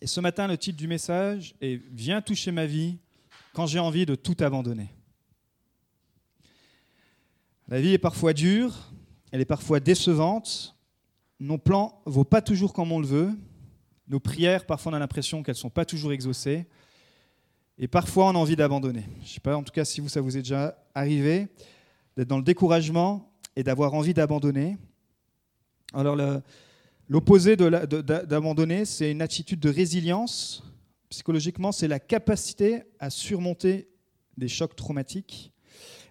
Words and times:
Et 0.00 0.06
ce 0.06 0.20
matin, 0.20 0.46
le 0.46 0.58
titre 0.58 0.76
du 0.76 0.88
message 0.88 1.54
est 1.60 1.80
Viens 1.92 2.20
toucher 2.20 2.52
ma 2.52 2.66
vie 2.66 2.98
quand 3.54 3.66
j'ai 3.66 3.78
envie 3.78 4.04
de 4.04 4.14
tout 4.14 4.36
abandonner. 4.40 4.90
La 7.68 7.80
vie 7.80 7.94
est 7.94 7.98
parfois 7.98 8.32
dure, 8.32 8.92
elle 9.32 9.40
est 9.40 9.46
parfois 9.46 9.80
décevante, 9.80 10.76
nos 11.40 11.58
plans 11.58 12.00
ne 12.06 12.12
vont 12.12 12.24
pas 12.24 12.40
toujours 12.40 12.72
comme 12.72 12.92
on 12.92 13.00
le 13.00 13.06
veut, 13.06 13.30
nos 14.08 14.20
prières, 14.20 14.66
parfois 14.66 14.92
on 14.92 14.94
a 14.94 14.98
l'impression 14.98 15.42
qu'elles 15.42 15.56
ne 15.56 15.60
sont 15.60 15.70
pas 15.70 15.84
toujours 15.84 16.12
exaucées, 16.12 16.66
et 17.78 17.88
parfois 17.88 18.26
on 18.26 18.36
a 18.36 18.38
envie 18.38 18.56
d'abandonner. 18.56 19.04
Je 19.20 19.24
ne 19.24 19.28
sais 19.28 19.40
pas 19.40 19.56
en 19.56 19.62
tout 19.62 19.72
cas 19.72 19.84
si 19.84 20.00
vous, 20.00 20.08
ça 20.08 20.20
vous 20.20 20.36
est 20.36 20.42
déjà 20.42 20.78
arrivé, 20.94 21.48
d'être 22.16 22.28
dans 22.28 22.38
le 22.38 22.44
découragement 22.44 23.32
et 23.56 23.64
d'avoir 23.64 23.94
envie 23.94 24.14
d'abandonner. 24.14 24.76
Alors 25.92 26.16
l'opposé 27.08 27.56
d'abandonner, 27.56 28.84
c'est 28.84 29.10
une 29.10 29.22
attitude 29.22 29.60
de 29.60 29.70
résilience. 29.70 30.62
Psychologiquement, 31.08 31.72
c'est 31.72 31.88
la 31.88 32.00
capacité 32.00 32.82
à 32.98 33.10
surmonter 33.10 33.88
des 34.36 34.48
chocs 34.48 34.76
traumatiques. 34.76 35.52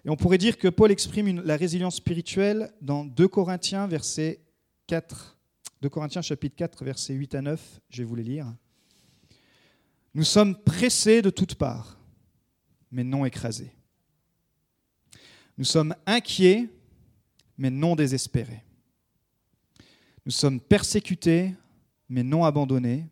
Et 0.04 0.10
on 0.10 0.16
pourrait 0.16 0.38
dire 0.38 0.56
que 0.56 0.68
Paul 0.68 0.90
exprime 0.90 1.42
la 1.42 1.56
résilience 1.56 1.96
spirituelle 1.96 2.72
dans 2.80 3.04
2 3.04 3.28
Corinthiens, 3.28 3.86
verset 3.86 4.40
4. 4.86 5.36
2 5.82 5.88
Corinthiens 5.88 6.22
chapitre 6.22 6.56
4, 6.56 6.84
versets 6.84 7.14
8 7.14 7.34
à 7.34 7.42
9, 7.42 7.80
je 7.90 7.98
vais 7.98 8.04
vous 8.04 8.14
les 8.14 8.22
lire. 8.22 8.46
Nous 10.14 10.24
sommes 10.24 10.56
pressés 10.56 11.20
de 11.20 11.28
toutes 11.28 11.56
parts, 11.56 11.98
mais 12.90 13.04
non 13.04 13.26
écrasés. 13.26 13.72
Nous 15.58 15.64
sommes 15.64 15.94
inquiets, 16.06 16.68
mais 17.58 17.70
non 17.70 17.96
désespérés. 17.96 18.62
Nous 20.26 20.32
sommes 20.32 20.60
persécutés, 20.60 21.54
mais 22.08 22.24
non 22.24 22.44
abandonnés. 22.44 23.06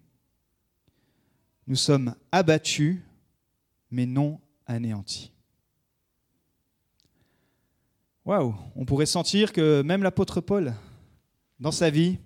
Nous 1.68 1.77
sommes 1.77 2.16
abattus, 2.32 2.98
mais 3.88 4.05
non 4.05 4.41
anéantis. 4.66 5.30
Waouh, 8.25 8.56
on 8.75 8.84
pourrait 8.84 9.06
sentir 9.06 9.53
que 9.53 9.83
même 9.83 10.03
l'apôtre 10.03 10.41
Paul, 10.41 10.75
dans 11.61 11.70
sa 11.70 11.88
vie, 11.88 12.19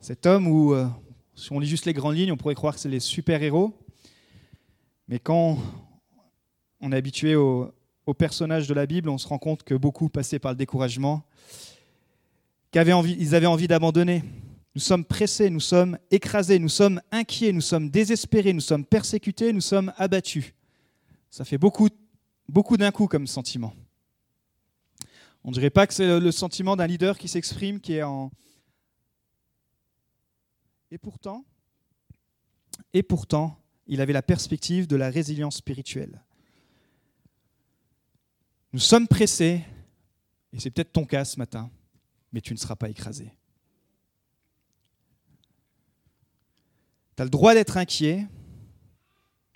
cet 0.00 0.24
homme 0.24 0.46
où, 0.46 0.72
euh, 0.72 0.88
si 1.34 1.52
on 1.52 1.60
lit 1.60 1.68
juste 1.68 1.84
les 1.84 1.92
grandes 1.92 2.16
lignes, 2.16 2.32
on 2.32 2.38
pourrait 2.38 2.54
croire 2.54 2.72
que 2.72 2.80
c'est 2.80 2.88
les 2.88 2.98
super-héros, 2.98 3.76
mais 5.06 5.18
quand 5.18 5.58
on 6.80 6.92
est 6.92 6.96
habitué 6.96 7.36
au, 7.36 7.70
aux 8.06 8.14
personnages 8.14 8.66
de 8.66 8.72
la 8.72 8.86
Bible, 8.86 9.10
on 9.10 9.18
se 9.18 9.28
rend 9.28 9.38
compte 9.38 9.64
que 9.64 9.74
beaucoup 9.74 10.08
passaient 10.08 10.38
par 10.38 10.52
le 10.52 10.56
découragement, 10.56 11.26
qu'ils 12.72 12.92
envie, 12.92 13.16
ils 13.18 13.34
avaient 13.34 13.46
envie 13.46 13.68
d'abandonner. 13.68 14.24
Nous 14.74 14.80
sommes 14.80 15.04
pressés, 15.04 15.50
nous 15.50 15.60
sommes 15.60 15.98
écrasés, 16.10 16.58
nous 16.58 16.70
sommes 16.70 17.00
inquiets, 17.10 17.52
nous 17.52 17.60
sommes 17.60 17.90
désespérés, 17.90 18.54
nous 18.54 18.60
sommes 18.60 18.86
persécutés, 18.86 19.52
nous 19.52 19.60
sommes 19.60 19.92
abattus. 19.98 20.54
Ça 21.30 21.44
fait 21.44 21.58
beaucoup, 21.58 21.88
beaucoup 22.48 22.78
d'un 22.78 22.90
coup 22.90 23.06
comme 23.06 23.26
sentiment. 23.26 23.74
On 25.44 25.50
ne 25.50 25.54
dirait 25.54 25.70
pas 25.70 25.86
que 25.86 25.92
c'est 25.92 26.18
le 26.18 26.32
sentiment 26.32 26.76
d'un 26.76 26.86
leader 26.86 27.18
qui 27.18 27.28
s'exprime, 27.28 27.80
qui 27.80 27.94
est 27.94 28.02
en... 28.02 28.30
Et 30.90 30.98
pourtant, 30.98 31.44
et 32.92 33.02
pourtant, 33.02 33.58
il 33.86 34.00
avait 34.00 34.12
la 34.12 34.22
perspective 34.22 34.86
de 34.86 34.96
la 34.96 35.10
résilience 35.10 35.56
spirituelle. 35.56 36.22
Nous 38.72 38.78
sommes 38.78 39.08
pressés, 39.08 39.62
et 40.52 40.60
c'est 40.60 40.70
peut-être 40.70 40.92
ton 40.92 41.04
cas 41.04 41.24
ce 41.24 41.38
matin, 41.38 41.70
mais 42.32 42.40
tu 42.40 42.52
ne 42.52 42.58
seras 42.58 42.76
pas 42.76 42.88
écrasé. 42.88 43.32
Tu 47.16 47.22
as 47.22 47.24
le 47.24 47.30
droit 47.30 47.54
d'être 47.54 47.76
inquiet, 47.76 48.26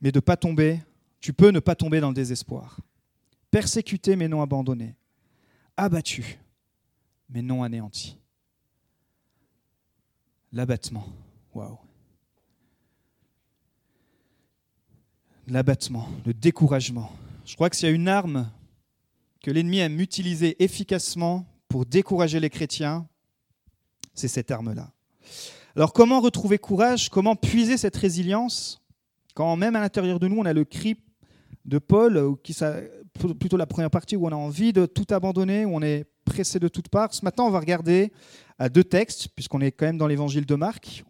mais 0.03 0.13
de 0.13 0.19
ne 0.19 0.21
pas 0.21 0.37
tomber. 0.37 0.83
Tu 1.21 1.33
peux 1.33 1.51
ne 1.51 1.61
pas 1.61 1.75
tomber 1.75 2.01
dans 2.01 2.09
le 2.09 2.15
désespoir. 2.15 2.81
Persécuté, 3.51 4.17
mais 4.17 4.29
non 4.29 4.43
abandonné. 4.43 4.95
Abattu, 5.77 6.39
mais 7.29 7.43
non 7.43 7.63
anéanti. 7.63 8.19
L'abattement. 10.53 11.07
Waouh. 11.55 11.79
L'abattement, 15.47 16.09
le 16.25 16.35
découragement. 16.35 17.11
Je 17.45 17.55
crois 17.55 17.71
que 17.71 17.77
s'il 17.77 17.89
y 17.89 17.93
a 17.93 17.95
une 17.95 18.09
arme 18.09 18.51
que 19.41 19.51
l'ennemi 19.51 19.79
aime 19.79 20.01
utiliser 20.01 20.63
efficacement 20.63 21.47
pour 21.69 21.87
décourager 21.87 22.41
les 22.41 22.51
chrétiens, 22.51 23.07
c'est 24.15 24.29
cette 24.29 24.51
arme-là. 24.51 24.93
Alors 25.75 25.93
comment 25.93 26.21
retrouver 26.21 26.59
courage? 26.59 27.11
Comment 27.11 27.37
puiser 27.37 27.77
cette 27.77 27.97
résilience? 27.97 28.83
Quand 29.35 29.57
même 29.57 29.77
à 29.77 29.81
l'intérieur 29.81 30.19
de 30.19 30.29
nous, 30.29 30.39
on 30.39 30.47
a 30.47 30.53
le 30.53 30.65
cri 30.65 30.97
de 31.65 31.79
Paul, 31.79 32.37
qui 32.43 32.57
plutôt 33.39 33.57
la 33.57 33.67
première 33.67 33.91
partie 33.91 34.17
où 34.17 34.27
on 34.27 34.33
a 34.33 34.37
envie 34.37 34.73
de 34.73 34.87
tout 34.87 35.07
abandonner, 35.11 35.65
où 35.65 35.75
on 35.75 35.83
est 35.83 36.07
pressé 36.25 36.59
de 36.59 36.69
toutes 36.69 36.89
parts. 36.89 37.13
Ce 37.13 37.25
matin, 37.25 37.43
on 37.43 37.51
va 37.51 37.61
regarder 37.61 38.13
deux 38.73 38.85
textes, 38.85 39.29
puisqu'on 39.35 39.61
est 39.61 39.73
quand 39.73 39.87
même 39.87 39.99
dans 39.99 40.07
l'évangile 40.07 40.47
de 40.47 40.55
Marc. 40.55 41.05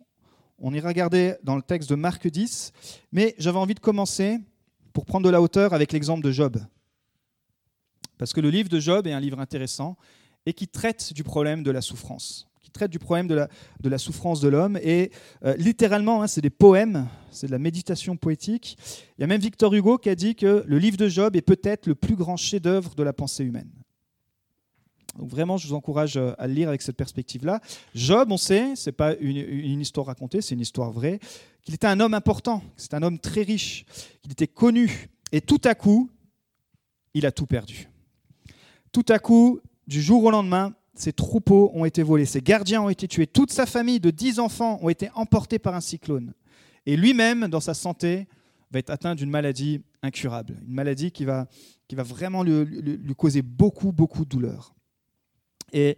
On 0.58 0.72
ira 0.72 0.88
regarder 0.88 1.34
dans 1.42 1.54
le 1.54 1.62
texte 1.62 1.90
de 1.90 1.94
Marc 1.94 2.26
10, 2.26 2.72
mais 3.12 3.34
j'avais 3.38 3.58
envie 3.58 3.74
de 3.74 3.80
commencer 3.80 4.38
pour 4.92 5.04
prendre 5.04 5.26
de 5.26 5.30
la 5.30 5.42
hauteur 5.42 5.74
avec 5.74 5.92
l'exemple 5.92 6.24
de 6.24 6.32
Job. 6.32 6.58
Parce 8.18 8.32
que 8.32 8.40
le 8.40 8.48
livre 8.48 8.70
de 8.70 8.80
Job 8.80 9.06
est 9.06 9.12
un 9.12 9.20
livre 9.20 9.38
intéressant 9.38 9.96
et 10.46 10.52
qui 10.52 10.68
traite 10.68 11.12
du 11.12 11.24
problème 11.24 11.62
de 11.62 11.70
la 11.70 11.80
souffrance, 11.80 12.48
qui 12.62 12.70
traite 12.70 12.90
du 12.90 13.00
problème 13.00 13.26
de 13.26 13.88
la, 13.88 13.98
souffrance 13.98 14.40
de 14.40 14.48
l'homme. 14.48 14.78
Et 14.82 15.10
euh, 15.44 15.56
littéralement, 15.56 16.22
hein, 16.22 16.28
c'est 16.28 16.40
des 16.40 16.50
poèmes, 16.50 17.08
c'est 17.30 17.48
de 17.48 17.52
la 17.52 17.58
méditation 17.58 18.16
poétique. 18.16 18.78
Il 19.18 19.22
y 19.22 19.24
a 19.24 19.26
même 19.26 19.40
Victor 19.40 19.74
Hugo 19.74 19.98
qui 19.98 20.08
a 20.08 20.14
dit 20.14 20.36
que 20.36 20.64
le 20.66 20.78
livre 20.78 20.96
de 20.96 21.08
Job 21.08 21.36
est 21.36 21.42
peut-être 21.42 21.86
le 21.86 21.96
plus 21.96 22.14
grand 22.14 22.36
chef-d'œuvre 22.36 22.94
de 22.94 23.02
la 23.02 23.12
pensée 23.12 23.44
humaine. 23.44 23.70
Donc 25.18 25.30
vraiment, 25.30 25.56
je 25.56 25.66
vous 25.66 25.74
encourage 25.74 26.16
euh, 26.16 26.32
à 26.38 26.46
le 26.46 26.54
lire 26.54 26.68
avec 26.68 26.82
cette 26.82 26.96
perspective-là. 26.96 27.60
Job, 27.94 28.30
on 28.30 28.36
sait, 28.36 28.76
c'est 28.76 28.92
pas 28.92 29.14
une, 29.16 29.36
une, 29.36 29.80
histoire 29.80 30.06
racontée, 30.06 30.40
c'est 30.40 30.54
une 30.54 30.60
histoire 30.60 30.92
vraie, 30.92 31.18
qu'il 31.62 31.74
était 31.74 31.86
un 31.86 31.98
homme 32.00 32.14
important, 32.14 32.62
c'est 32.76 32.94
un 32.94 33.02
homme 33.02 33.18
très 33.18 33.42
riche, 33.42 33.84
qu'il 34.22 34.32
était 34.32 34.46
connu, 34.46 35.08
et 35.32 35.40
tout 35.40 35.60
à 35.64 35.74
coup, 35.74 36.10
il 37.14 37.26
a 37.26 37.32
tout 37.32 37.46
perdu. 37.46 37.88
Tout 38.92 39.06
à 39.08 39.18
coup, 39.18 39.60
du 39.86 40.02
jour 40.02 40.24
au 40.24 40.30
lendemain, 40.30 40.74
ses 40.94 41.12
troupeaux 41.12 41.70
ont 41.74 41.84
été 41.84 42.02
volés, 42.02 42.24
ses 42.24 42.40
gardiens 42.40 42.82
ont 42.82 42.88
été 42.88 43.06
tués, 43.06 43.26
toute 43.26 43.52
sa 43.52 43.66
famille 43.66 44.00
de 44.00 44.10
dix 44.10 44.38
enfants 44.38 44.78
ont 44.82 44.88
été 44.88 45.10
emportés 45.14 45.58
par 45.58 45.74
un 45.74 45.80
cyclone. 45.80 46.32
Et 46.86 46.96
lui-même, 46.96 47.48
dans 47.48 47.60
sa 47.60 47.74
santé, 47.74 48.26
va 48.70 48.78
être 48.78 48.90
atteint 48.90 49.14
d'une 49.14 49.30
maladie 49.30 49.82
incurable, 50.02 50.56
une 50.66 50.74
maladie 50.74 51.10
qui 51.10 51.24
va, 51.24 51.46
qui 51.88 51.94
va 51.94 52.02
vraiment 52.02 52.42
lui, 52.42 53.14
causer 53.16 53.42
beaucoup, 53.42 53.92
beaucoup 53.92 54.24
de 54.24 54.30
douleur. 54.30 54.74
Et 55.72 55.96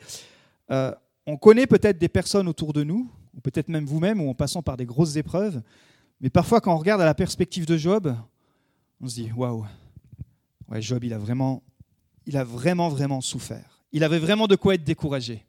euh, 0.70 0.92
on 1.26 1.36
connaît 1.36 1.66
peut-être 1.66 1.98
des 1.98 2.08
personnes 2.08 2.48
autour 2.48 2.72
de 2.72 2.82
nous, 2.82 3.10
ou 3.34 3.40
peut-être 3.40 3.68
même 3.68 3.84
vous-même, 3.84 4.20
ou 4.20 4.28
en 4.28 4.34
passant 4.34 4.62
par 4.62 4.76
des 4.76 4.86
grosses 4.86 5.16
épreuves, 5.16 5.62
mais 6.20 6.30
parfois 6.30 6.60
quand 6.60 6.74
on 6.74 6.78
regarde 6.78 7.00
à 7.00 7.04
la 7.04 7.14
perspective 7.14 7.66
de 7.66 7.76
Job, 7.76 8.14
on 9.00 9.06
se 9.06 9.14
dit, 9.14 9.30
waouh, 9.36 9.64
Job, 10.80 11.04
il 11.04 11.12
a 11.12 11.18
vraiment 11.18 11.62
il 12.28 12.36
a 12.36 12.44
vraiment, 12.44 12.90
vraiment 12.90 13.22
souffert. 13.22 13.77
Il 13.92 14.04
avait 14.04 14.18
vraiment 14.18 14.46
de 14.46 14.56
quoi 14.56 14.74
être 14.74 14.84
découragé. 14.84 15.44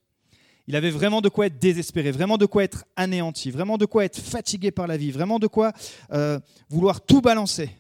Il 0.67 0.75
avait 0.75 0.91
vraiment 0.91 1.21
de 1.21 1.29
quoi 1.29 1.47
être 1.47 1.57
désespéré, 1.57 2.11
vraiment 2.11 2.37
de 2.37 2.45
quoi 2.45 2.63
être 2.63 2.85
anéanti, 2.95 3.49
vraiment 3.49 3.77
de 3.77 3.85
quoi 3.85 4.05
être 4.05 4.19
fatigué 4.19 4.71
par 4.71 4.85
la 4.85 4.97
vie, 4.97 5.11
vraiment 5.11 5.39
de 5.39 5.47
quoi 5.47 5.73
euh, 6.11 6.39
vouloir 6.69 7.01
tout 7.01 7.21
balancer. 7.21 7.71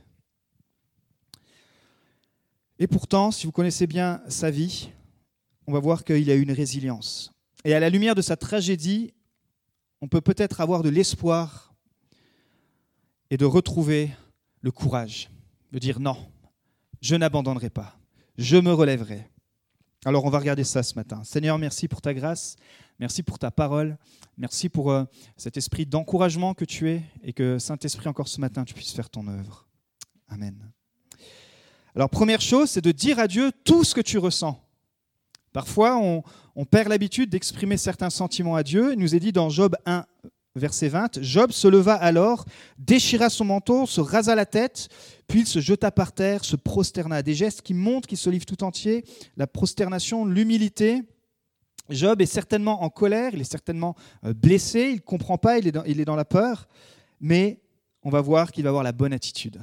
Et 2.79 2.87
pourtant, 2.87 3.31
si 3.31 3.45
vous 3.45 3.51
connaissez 3.51 3.85
bien 3.85 4.21
sa 4.27 4.49
vie, 4.49 4.89
on 5.67 5.73
va 5.73 5.79
voir 5.79 6.03
qu'il 6.03 6.31
a 6.31 6.35
eu 6.35 6.41
une 6.41 6.51
résilience. 6.51 7.31
Et 7.63 7.75
à 7.75 7.79
la 7.79 7.89
lumière 7.89 8.15
de 8.15 8.21
sa 8.21 8.37
tragédie, 8.37 9.13
on 10.01 10.07
peut 10.07 10.21
peut-être 10.21 10.61
avoir 10.61 10.81
de 10.81 10.89
l'espoir 10.89 11.73
et 13.29 13.37
de 13.37 13.45
retrouver 13.45 14.09
le 14.61 14.71
courage 14.71 15.29
de 15.71 15.77
dire 15.77 15.99
non, 15.99 16.17
je 17.01 17.15
n'abandonnerai 17.15 17.69
pas 17.69 17.99
je 18.39 18.55
me 18.55 18.73
relèverai. 18.73 19.29
Alors 20.05 20.23
on 20.23 20.29
va 20.29 20.39
regarder 20.39 20.63
ça 20.63 20.81
ce 20.81 20.95
matin. 20.95 21.21
Seigneur, 21.25 21.57
merci 21.57 21.89
pour 21.89 22.01
ta 22.01 22.13
grâce, 22.13 22.55
merci 22.99 23.21
pour 23.21 23.37
ta 23.37 23.51
parole, 23.51 23.97
merci 24.37 24.69
pour 24.69 24.91
euh, 24.91 25.03
cet 25.35 25.57
esprit 25.57 25.85
d'encouragement 25.85 26.53
que 26.53 26.63
tu 26.63 26.89
es 26.89 27.03
et 27.21 27.33
que 27.33 27.59
Saint-Esprit 27.59 28.07
encore 28.07 28.29
ce 28.29 28.39
matin, 28.39 28.63
tu 28.63 28.73
puisses 28.73 28.93
faire 28.93 29.09
ton 29.09 29.27
œuvre. 29.27 29.67
Amen. 30.29 30.55
Alors 31.95 32.09
première 32.09 32.39
chose, 32.39 32.69
c'est 32.69 32.83
de 32.83 32.93
dire 32.93 33.19
à 33.19 33.27
Dieu 33.27 33.51
tout 33.65 33.83
ce 33.83 33.93
que 33.93 33.99
tu 33.99 34.17
ressens. 34.17 34.57
Parfois, 35.51 35.97
on, 35.97 36.23
on 36.55 36.63
perd 36.63 36.87
l'habitude 36.87 37.29
d'exprimer 37.29 37.75
certains 37.75 38.09
sentiments 38.09 38.55
à 38.55 38.63
Dieu. 38.63 38.93
Il 38.93 38.99
nous 38.99 39.15
est 39.15 39.19
dit 39.19 39.33
dans 39.33 39.49
Job 39.49 39.75
1, 39.85 40.05
verset 40.55 40.89
20, 40.89 41.21
Job 41.21 41.51
se 41.51 41.67
leva 41.67 41.93
alors, 41.93 42.45
déchira 42.77 43.29
son 43.29 43.45
manteau, 43.45 43.85
se 43.85 44.01
rasa 44.01 44.35
la 44.35 44.45
tête, 44.45 44.89
puis 45.27 45.41
il 45.41 45.47
se 45.47 45.59
jeta 45.59 45.91
par 45.91 46.11
terre, 46.11 46.43
se 46.43 46.55
prosterna. 46.55 47.21
Des 47.21 47.35
gestes 47.35 47.61
qui 47.61 47.73
montrent 47.73 48.07
qu'il 48.07 48.17
se 48.17 48.29
livre 48.29 48.45
tout 48.45 48.63
entier, 48.63 49.05
la 49.37 49.47
prosternation, 49.47 50.25
l'humilité. 50.25 51.03
Job 51.89 52.21
est 52.21 52.27
certainement 52.27 52.83
en 52.83 52.89
colère, 52.89 53.31
il 53.33 53.41
est 53.41 53.51
certainement 53.51 53.95
euh, 54.23 54.33
blessé, 54.33 54.89
il 54.89 54.95
ne 54.95 54.99
comprend 54.99 55.37
pas, 55.37 55.57
il 55.57 55.67
est, 55.67 55.71
dans, 55.71 55.83
il 55.85 55.99
est 55.99 56.05
dans 56.05 56.15
la 56.15 56.25
peur, 56.25 56.67
mais 57.19 57.61
on 58.03 58.09
va 58.09 58.21
voir 58.21 58.51
qu'il 58.51 58.63
va 58.63 58.69
avoir 58.69 58.83
la 58.83 58.91
bonne 58.91 59.13
attitude. 59.13 59.59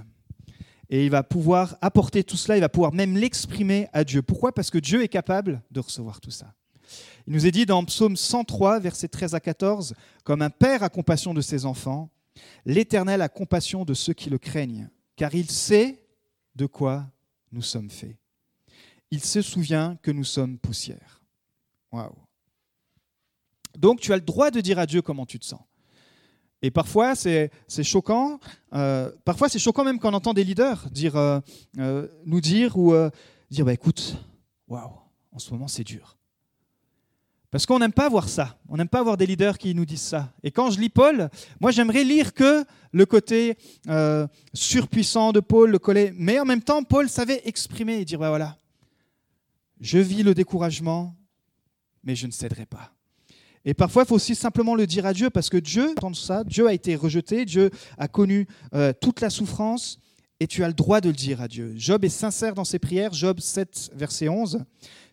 Et 0.88 1.04
il 1.04 1.10
va 1.10 1.22
pouvoir 1.22 1.76
apporter 1.80 2.22
tout 2.22 2.36
cela, 2.36 2.56
il 2.56 2.60
va 2.60 2.68
pouvoir 2.68 2.92
même 2.92 3.16
l'exprimer 3.16 3.88
à 3.92 4.04
Dieu. 4.04 4.22
Pourquoi? 4.22 4.52
Parce 4.52 4.70
que 4.70 4.78
Dieu 4.78 5.02
est 5.02 5.08
capable 5.08 5.62
de 5.70 5.80
recevoir 5.80 6.20
tout 6.20 6.30
ça. 6.30 6.52
Il 7.26 7.32
nous 7.32 7.46
est 7.46 7.50
dit 7.50 7.66
dans 7.66 7.84
Psaume 7.84 8.16
103, 8.16 8.78
versets 8.78 9.08
13 9.08 9.34
à 9.34 9.40
14, 9.40 9.94
Comme 10.24 10.42
un 10.42 10.50
père 10.50 10.82
a 10.82 10.88
compassion 10.88 11.34
de 11.34 11.40
ses 11.40 11.64
enfants, 11.64 12.10
l'Éternel 12.64 13.20
a 13.20 13.28
compassion 13.28 13.84
de 13.84 13.94
ceux 13.94 14.12
qui 14.12 14.30
le 14.30 14.38
craignent, 14.38 14.88
car 15.16 15.34
il 15.34 15.50
sait 15.50 16.04
de 16.54 16.66
quoi 16.66 17.06
nous 17.52 17.62
sommes 17.62 17.90
faits. 17.90 18.16
Il 19.10 19.22
se 19.24 19.42
souvient 19.42 19.96
que 20.02 20.10
nous 20.10 20.24
sommes 20.24 20.58
poussière. 20.58 21.22
Waouh. 21.92 22.14
Donc 23.76 24.00
tu 24.00 24.12
as 24.12 24.16
le 24.16 24.22
droit 24.22 24.50
de 24.50 24.60
dire 24.60 24.78
à 24.78 24.86
Dieu 24.86 25.02
comment 25.02 25.26
tu 25.26 25.38
te 25.38 25.44
sens. 25.44 25.60
Et 26.62 26.70
parfois, 26.70 27.14
c'est 27.14 27.50
choquant. 27.82 28.40
Euh, 28.72 29.12
parfois, 29.24 29.48
c'est 29.48 29.58
choquant 29.58 29.84
même 29.84 29.98
quand 29.98 30.10
on 30.10 30.14
entend 30.14 30.32
des 30.32 30.44
leaders 30.44 30.88
dire, 30.90 31.16
euh, 31.16 31.40
euh, 31.78 32.08
nous 32.24 32.40
dire 32.40 32.78
ou 32.78 32.94
dire 33.50 33.64
bah, 33.64 33.72
écoute, 33.72 34.16
waouh, 34.68 34.90
en 35.32 35.38
ce 35.38 35.50
moment, 35.52 35.68
c'est 35.68 35.84
dur. 35.84 36.16
Parce 37.50 37.64
qu'on 37.64 37.78
n'aime 37.78 37.92
pas 37.92 38.08
voir 38.08 38.28
ça. 38.28 38.58
On 38.68 38.76
n'aime 38.76 38.88
pas 38.88 39.02
voir 39.02 39.16
des 39.16 39.26
leaders 39.26 39.56
qui 39.56 39.74
nous 39.74 39.86
disent 39.86 40.02
ça. 40.02 40.32
Et 40.42 40.50
quand 40.50 40.70
je 40.70 40.80
lis 40.80 40.88
Paul, 40.88 41.30
moi, 41.60 41.70
j'aimerais 41.70 42.04
lire 42.04 42.34
que 42.34 42.64
le 42.92 43.06
côté 43.06 43.56
surpuissant 44.52 45.32
de 45.32 45.40
Paul, 45.40 45.70
le 45.70 45.78
collet. 45.78 46.12
Mais 46.16 46.40
en 46.40 46.44
même 46.44 46.62
temps, 46.62 46.82
Paul 46.82 47.08
savait 47.08 47.42
exprimer 47.44 48.00
et 48.00 48.04
dire 48.04 48.18
bah, 48.18 48.30
voilà, 48.30 48.58
je 49.80 49.98
vis 49.98 50.22
le 50.22 50.34
découragement, 50.34 51.14
mais 52.02 52.14
je 52.14 52.26
ne 52.26 52.32
céderai 52.32 52.66
pas. 52.66 52.92
Et 53.64 53.74
parfois, 53.74 54.04
il 54.04 54.06
faut 54.06 54.14
aussi 54.14 54.36
simplement 54.36 54.76
le 54.76 54.86
dire 54.86 55.06
à 55.06 55.12
Dieu, 55.12 55.28
parce 55.28 55.50
que 55.50 55.56
Dieu, 55.56 55.90
entend 55.90 56.14
ça, 56.14 56.44
Dieu 56.44 56.68
a 56.68 56.72
été 56.72 56.94
rejeté, 56.94 57.44
Dieu 57.44 57.70
a 57.98 58.06
connu 58.06 58.46
euh, 58.74 58.92
toute 58.98 59.20
la 59.20 59.28
souffrance, 59.28 59.98
et 60.38 60.46
tu 60.46 60.62
as 60.62 60.68
le 60.68 60.74
droit 60.74 61.00
de 61.00 61.08
le 61.08 61.16
dire 61.16 61.40
à 61.40 61.48
Dieu. 61.48 61.74
Job 61.76 62.04
est 62.04 62.08
sincère 62.08 62.54
dans 62.54 62.64
ses 62.64 62.78
prières, 62.78 63.12
Job 63.12 63.40
7, 63.40 63.90
verset 63.94 64.28
11. 64.28 64.64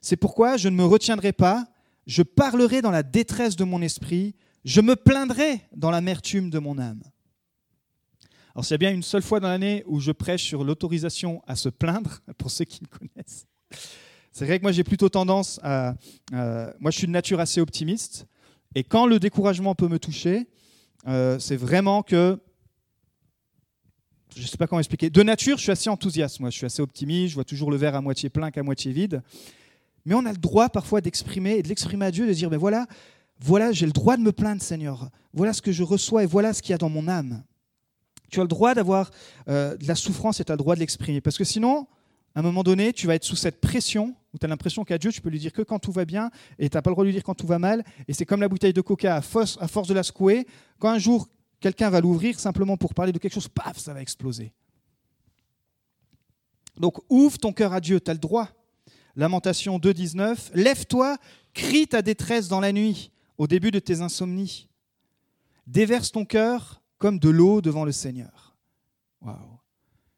C'est 0.02 0.18
pourquoi 0.18 0.58
je 0.58 0.70
ne 0.70 0.76
me 0.76 0.86
retiendrai 0.86 1.34
pas, 1.34 1.66
je 2.06 2.24
parlerai 2.24 2.82
dans 2.82 2.92
la 2.92 3.04
détresse 3.04 3.56
de 3.56 3.64
mon 3.64 3.82
esprit, 3.82 4.36
je 4.66 4.82
me 4.82 4.96
plaindrai 4.96 5.62
dans 5.76 5.92
l'amertume 5.92 6.50
de 6.50 6.60
mon 6.60 6.78
âme. 6.78 7.04
Alors, 8.56 8.66
s'il 8.66 8.74
y 8.74 8.76
a 8.76 8.78
bien 8.78 8.92
une 8.92 9.04
seule 9.04 9.24
fois 9.24 9.40
dans 9.40 9.48
l'année 9.48 9.84
où 9.88 10.00
je 10.00 10.12
prêche 10.12 10.44
sur 10.44 10.64
l'autorisation 10.64 11.42
à 11.48 11.56
se 11.56 11.70
plaindre, 11.70 12.20
pour 12.38 12.52
ceux 12.52 12.66
qui 12.66 12.82
me 12.82 12.88
connaissent, 12.88 13.46
c'est 14.32 14.46
vrai 14.46 14.58
que 14.58 14.64
moi 14.64 14.72
j'ai 14.72 14.84
plutôt 14.84 15.10
tendance 15.10 15.60
à. 15.64 15.96
moi 16.32 16.92
je 16.92 16.98
suis 16.98 17.08
de 17.08 17.12
nature 17.12 17.40
assez 17.40 17.62
optimiste. 17.62 18.28
Et 18.76 18.84
quand 18.84 19.06
le 19.06 19.20
découragement 19.20 19.76
peut 19.76 19.88
me 19.88 20.00
toucher, 20.00 20.48
euh, 21.08 21.38
c'est 21.38 21.56
vraiment 21.56 22.02
que, 22.02 22.40
je 24.36 24.42
ne 24.42 24.48
sais 24.48 24.58
pas 24.58 24.68
comment 24.68 24.80
expliquer, 24.80 25.10
de 25.10 25.22
nature, 25.22 25.58
je 25.58 25.64
suis 25.64 25.72
assez 25.72 25.90
enthousiaste, 25.90 26.40
moi, 26.40 26.50
je 26.50 26.58
suis 26.58 26.66
assez 26.66 26.82
optimiste, 26.82 27.30
je 27.30 27.36
vois 27.36 27.44
toujours 27.44 27.70
le 27.70 27.78
verre 27.78 27.96
à 27.96 28.02
moitié 28.02 28.30
plein 28.30 28.50
qu'à 28.52 28.64
moitié 28.64 28.92
vide. 28.92 29.22
Mais 30.06 30.16
on 30.16 30.26
a 30.26 30.32
le 30.32 30.38
droit 30.38 30.70
parfois 30.70 31.02
d'exprimer 31.02 31.58
et 31.58 31.64
de 31.64 31.70
l'exprimer 31.70 32.06
à 32.06 32.12
Dieu, 32.12 32.28
de 32.28 32.34
dire, 32.34 32.50
mais 32.50 32.58
voilà, 32.58 32.88
voilà, 33.40 33.72
j'ai 33.72 33.86
le 33.86 33.92
droit 33.92 34.18
de 34.18 34.22
me 34.22 34.32
plaindre, 34.32 34.62
Seigneur. 34.62 35.10
Voilà 35.34 35.54
ce 35.54 35.62
que 35.62 35.72
je 35.72 35.84
reçois 35.84 36.24
et 36.24 36.26
voilà 36.26 36.54
ce 36.54 36.62
qu'il 36.62 36.72
y 36.72 36.74
a 36.74 36.78
dans 36.78 36.90
mon 36.90 37.08
âme. 37.08 37.44
Tu 38.30 38.40
as 38.40 38.44
le 38.44 38.48
droit 38.48 38.74
d'avoir 38.74 39.12
euh, 39.48 39.78
de 39.78 39.88
la 39.88 39.96
souffrance 39.96 40.40
et 40.40 40.46
tu 40.46 40.52
as 40.52 40.56
le 40.56 40.60
droit 40.60 40.76
de 40.76 40.80
l'exprimer. 40.80 41.22
Parce 41.22 41.38
que 41.38 41.44
sinon, 41.44 41.88
à 42.36 42.40
un 42.40 42.42
moment 42.42 42.64
donné, 42.64 42.94
tu 42.94 43.06
vas 43.06 43.16
être 43.16 43.24
sous 43.24 43.36
cette 43.36 43.62
pression 43.62 44.16
où 44.34 44.38
tu 44.38 44.46
as 44.46 44.50
l'impression 44.50 44.84
qu'à 44.84 44.98
Dieu, 44.98 45.12
tu 45.12 45.22
peux 45.22 45.30
lui 45.30 45.40
dire 45.40 45.54
que 45.54 45.62
quand 45.62 45.80
tout 45.80 45.92
va 45.92 46.06
bien 46.06 46.32
et 46.58 46.70
tu 46.70 46.76
n'as 46.76 46.82
pas 46.82 46.90
le 46.90 46.96
droit 46.96 47.04
de 47.04 47.10
lui 47.10 47.14
dire 47.14 47.24
quand 47.24 47.36
tout 47.36 47.48
va 47.48 47.60
mal. 47.60 47.84
Et 48.08 48.14
c'est 48.14 48.26
comme 48.26 48.42
la 48.42 48.48
bouteille 48.48 48.74
de 48.74 48.82
coca, 48.82 49.18
à 49.18 49.22
force, 49.22 49.58
à 49.62 49.68
force 49.68 49.88
de 49.88 49.94
la 49.94 50.04
secouer, 50.04 50.48
quand 50.80 50.90
un 50.90 50.98
jour 50.98 51.28
quelqu'un 51.60 51.90
va 51.90 52.02
l'ouvrir 52.02 52.40
simplement 52.40 52.76
pour 52.76 52.94
parler 52.94 53.12
de 53.12 53.20
quelque 53.20 53.34
chose, 53.34 53.48
paf, 53.48 53.78
ça 53.78 53.94
va 53.94 54.02
exploser. 54.02 54.52
Donc 56.78 57.00
ouvre 57.10 57.38
ton 57.38 57.54
cœur 57.54 57.74
à 57.74 57.80
Dieu, 57.80 58.00
tu 58.00 58.10
as 58.10 58.14
le 58.14 58.20
droit. 58.20 58.50
Lamentation 59.16 59.78
2.19, 59.78 60.52
lève-toi, 60.56 61.18
crie 61.54 61.88
ta 61.88 62.02
détresse 62.02 62.48
dans 62.48 62.60
la 62.60 62.72
nuit, 62.72 63.12
au 63.38 63.48
début 63.48 63.72
de 63.72 63.80
tes 63.80 64.02
insomnies. 64.02 64.68
Déverse 65.68 66.12
ton 66.12 66.26
cœur 66.26 66.82
comme 66.98 67.20
de 67.20 67.30
l'eau 67.30 67.62
devant 67.62 67.86
le 67.86 67.92
Seigneur. 67.92 68.56
Waouh 69.22 69.54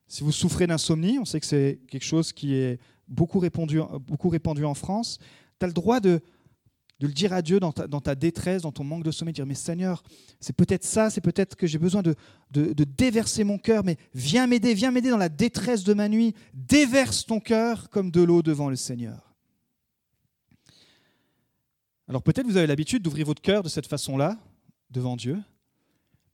si 0.08 0.24
vous 0.24 0.32
souffrez 0.32 0.68
d'insomnie, 0.68 1.20
on 1.20 1.26
sait 1.26 1.40
que 1.40 1.46
c'est 1.46 1.80
quelque 1.88 2.06
chose 2.06 2.32
qui 2.32 2.56
est 2.56 2.80
beaucoup 3.08 3.40
répandu, 3.40 3.82
beaucoup 4.08 4.30
répandu 4.30 4.64
en 4.64 4.74
France, 4.74 5.20
tu 5.60 5.66
as 5.66 5.68
le 5.68 5.74
droit 5.74 6.00
de, 6.00 6.22
de 7.00 7.08
le 7.08 7.14
dire 7.14 7.34
à 7.34 7.42
Dieu 7.42 7.60
dans 7.60 7.72
ta, 7.72 8.16
détresse, 8.16 8.62
dans 8.62 8.72
ton 8.72 8.86
manque 8.86 9.04
de 9.04 9.12
sommeil, 9.12 9.34
dire, 9.34 9.46
mais 9.46 9.54
Seigneur, 9.54 10.02
c'est 10.40 10.56
peut-être 10.56 10.86
ça, 10.86 11.10
c'est 11.10 11.22
peut-être 11.22 11.56
que 11.56 11.68
j'ai 11.68 11.78
besoin 11.78 12.02
de, 12.02 12.16
déverser 12.52 13.44
mon 13.44 13.58
cœur, 13.58 13.84
mais 13.84 13.98
viens 14.14 14.48
m'aider, 14.48 14.74
viens 14.74 14.92
m'aider 14.92 15.10
dans 15.10 15.18
la 15.18 15.30
détresse 15.30 15.84
de 15.84 15.94
ma 15.94 16.08
nuit, 16.08 16.34
déverse 16.54 17.26
ton 17.26 17.40
cœur 17.40 17.90
comme 17.90 18.12
de 18.12 18.22
l'eau 18.22 18.42
devant 18.42 18.70
le 18.70 18.78
Seigneur. 18.78 19.36
Alors 22.08 22.22
peut-être 22.22 22.46
vous 22.46 22.58
avez 22.58 22.68
l'habitude 22.68 23.04
d'ouvrir 23.04 23.26
votre 23.26 23.42
cœur 23.42 23.64
de 23.64 23.70
cette 23.70 23.88
façon-là, 23.88 24.38
devant 24.90 25.18
Dieu, 25.18 25.42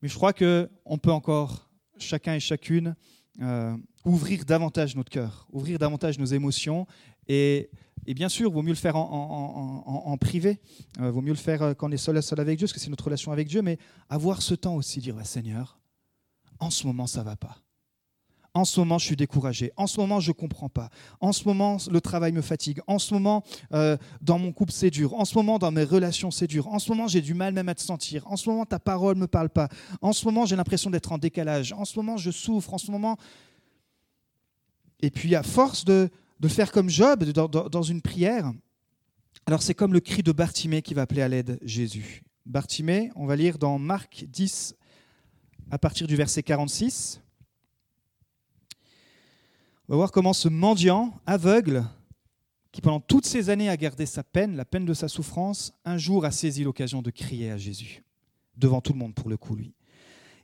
mais 0.01 0.09
je 0.09 0.15
crois 0.15 0.33
qu'on 0.33 0.97
peut 1.01 1.11
encore, 1.11 1.69
chacun 1.97 2.35
et 2.35 2.39
chacune, 2.39 2.95
euh, 3.41 3.75
ouvrir 4.03 4.45
davantage 4.45 4.95
notre 4.95 5.09
cœur, 5.09 5.47
ouvrir 5.51 5.79
davantage 5.79 6.19
nos 6.19 6.25
émotions. 6.25 6.85
Et, 7.27 7.69
bien 8.07 8.29
sûr, 8.29 8.51
vaut 8.51 8.61
mieux 8.61 8.69
le 8.69 8.75
faire 8.75 8.95
en, 8.95 10.17
privé, 10.19 10.59
euh, 10.99 11.11
vaut 11.11 11.21
mieux 11.21 11.31
le 11.31 11.37
faire 11.37 11.61
euh, 11.61 11.73
quand 11.73 11.89
on 11.89 11.91
est 11.91 11.97
seul 11.97 12.17
à 12.17 12.21
seul 12.21 12.39
avec 12.39 12.57
Dieu, 12.57 12.65
parce 12.65 12.73
que 12.73 12.79
c'est 12.79 12.89
notre 12.89 13.05
relation 13.05 13.31
avec 13.31 13.47
Dieu, 13.47 13.61
mais 13.61 13.77
avoir 14.09 14.41
ce 14.41 14.53
temps 14.53 14.75
aussi, 14.75 14.99
dire 14.99 15.15
Seigneur, 15.25 15.79
en 16.59 16.69
ce 16.69 16.85
moment, 16.87 17.07
ça 17.07 17.23
va 17.23 17.35
pas. 17.35 17.57
En 18.53 18.65
ce 18.65 18.81
moment, 18.81 18.97
je 18.97 19.05
suis 19.05 19.15
découragé. 19.15 19.71
En 19.77 19.87
ce 19.87 19.97
moment, 19.97 20.19
je 20.19 20.31
ne 20.31 20.33
comprends 20.33 20.67
pas. 20.67 20.89
En 21.21 21.31
ce 21.31 21.47
moment, 21.47 21.77
le 21.89 22.01
travail 22.01 22.33
me 22.33 22.41
fatigue. 22.41 22.81
En 22.85 22.99
ce 22.99 23.13
moment, 23.13 23.43
dans 24.21 24.39
mon 24.39 24.51
couple, 24.51 24.73
c'est 24.73 24.89
dur. 24.89 25.13
En 25.13 25.23
ce 25.23 25.37
moment, 25.37 25.57
dans 25.57 25.71
mes 25.71 25.85
relations, 25.85 26.31
c'est 26.31 26.47
dur. 26.47 26.67
En 26.67 26.77
ce 26.77 26.89
moment, 26.91 27.07
j'ai 27.07 27.21
du 27.21 27.33
mal 27.33 27.53
même 27.53 27.69
à 27.69 27.75
te 27.75 27.81
sentir. 27.81 28.29
En 28.29 28.35
ce 28.35 28.49
moment, 28.49 28.65
ta 28.65 28.77
parole 28.77 29.15
ne 29.15 29.21
me 29.21 29.27
parle 29.27 29.49
pas. 29.49 29.69
En 30.01 30.11
ce 30.11 30.25
moment, 30.25 30.45
j'ai 30.45 30.57
l'impression 30.57 30.89
d'être 30.89 31.13
en 31.13 31.17
décalage. 31.17 31.71
En 31.71 31.85
ce 31.85 31.97
moment, 31.97 32.17
je 32.17 32.29
souffre. 32.29 32.73
En 32.73 32.77
ce 32.77 32.91
moment. 32.91 33.15
Et 35.01 35.11
puis, 35.11 35.33
à 35.33 35.43
force 35.43 35.85
de, 35.85 36.09
de 36.41 36.47
faire 36.47 36.71
comme 36.71 36.89
Job 36.89 37.23
dans, 37.23 37.83
une 37.83 38.01
prière, 38.01 38.51
alors 39.45 39.61
c'est 39.61 39.75
comme 39.75 39.93
le 39.93 39.99
cri 39.99 40.23
de 40.23 40.31
Bartimée 40.31 40.81
qui 40.81 40.95
va 40.95 41.03
appeler 41.03 41.21
à 41.21 41.27
l'aide 41.27 41.59
Jésus. 41.61 42.23
Bartimée, 42.47 43.11
on 43.15 43.27
va 43.27 43.35
lire 43.35 43.59
dans 43.59 43.77
Marc 43.77 44.25
10 44.27 44.75
à 45.69 45.77
partir 45.77 46.07
du 46.07 46.15
verset 46.15 46.41
46. 46.41 47.21
On 49.87 49.93
va 49.93 49.97
voir 49.97 50.11
comment 50.11 50.33
ce 50.33 50.49
mendiant 50.49 51.13
aveugle, 51.27 51.85
qui 52.71 52.81
pendant 52.81 53.01
toutes 53.01 53.27
ces 53.27 53.51
années 53.51 53.69
a 53.69 53.77
gardé 53.77 54.07
sa 54.07 54.23
peine, 54.23 54.55
la 54.55 54.65
peine 54.65 54.85
de 54.85 54.95
sa 54.95 55.07
souffrance, 55.07 55.73
un 55.85 55.99
jour 55.99 56.25
a 56.25 56.31
saisi 56.31 56.63
l'occasion 56.63 57.03
de 57.03 57.11
crier 57.11 57.51
à 57.51 57.57
Jésus, 57.57 58.03
devant 58.57 58.81
tout 58.81 58.93
le 58.93 58.99
monde 58.99 59.13
pour 59.13 59.29
le 59.29 59.37
coup, 59.37 59.55
lui. 59.55 59.75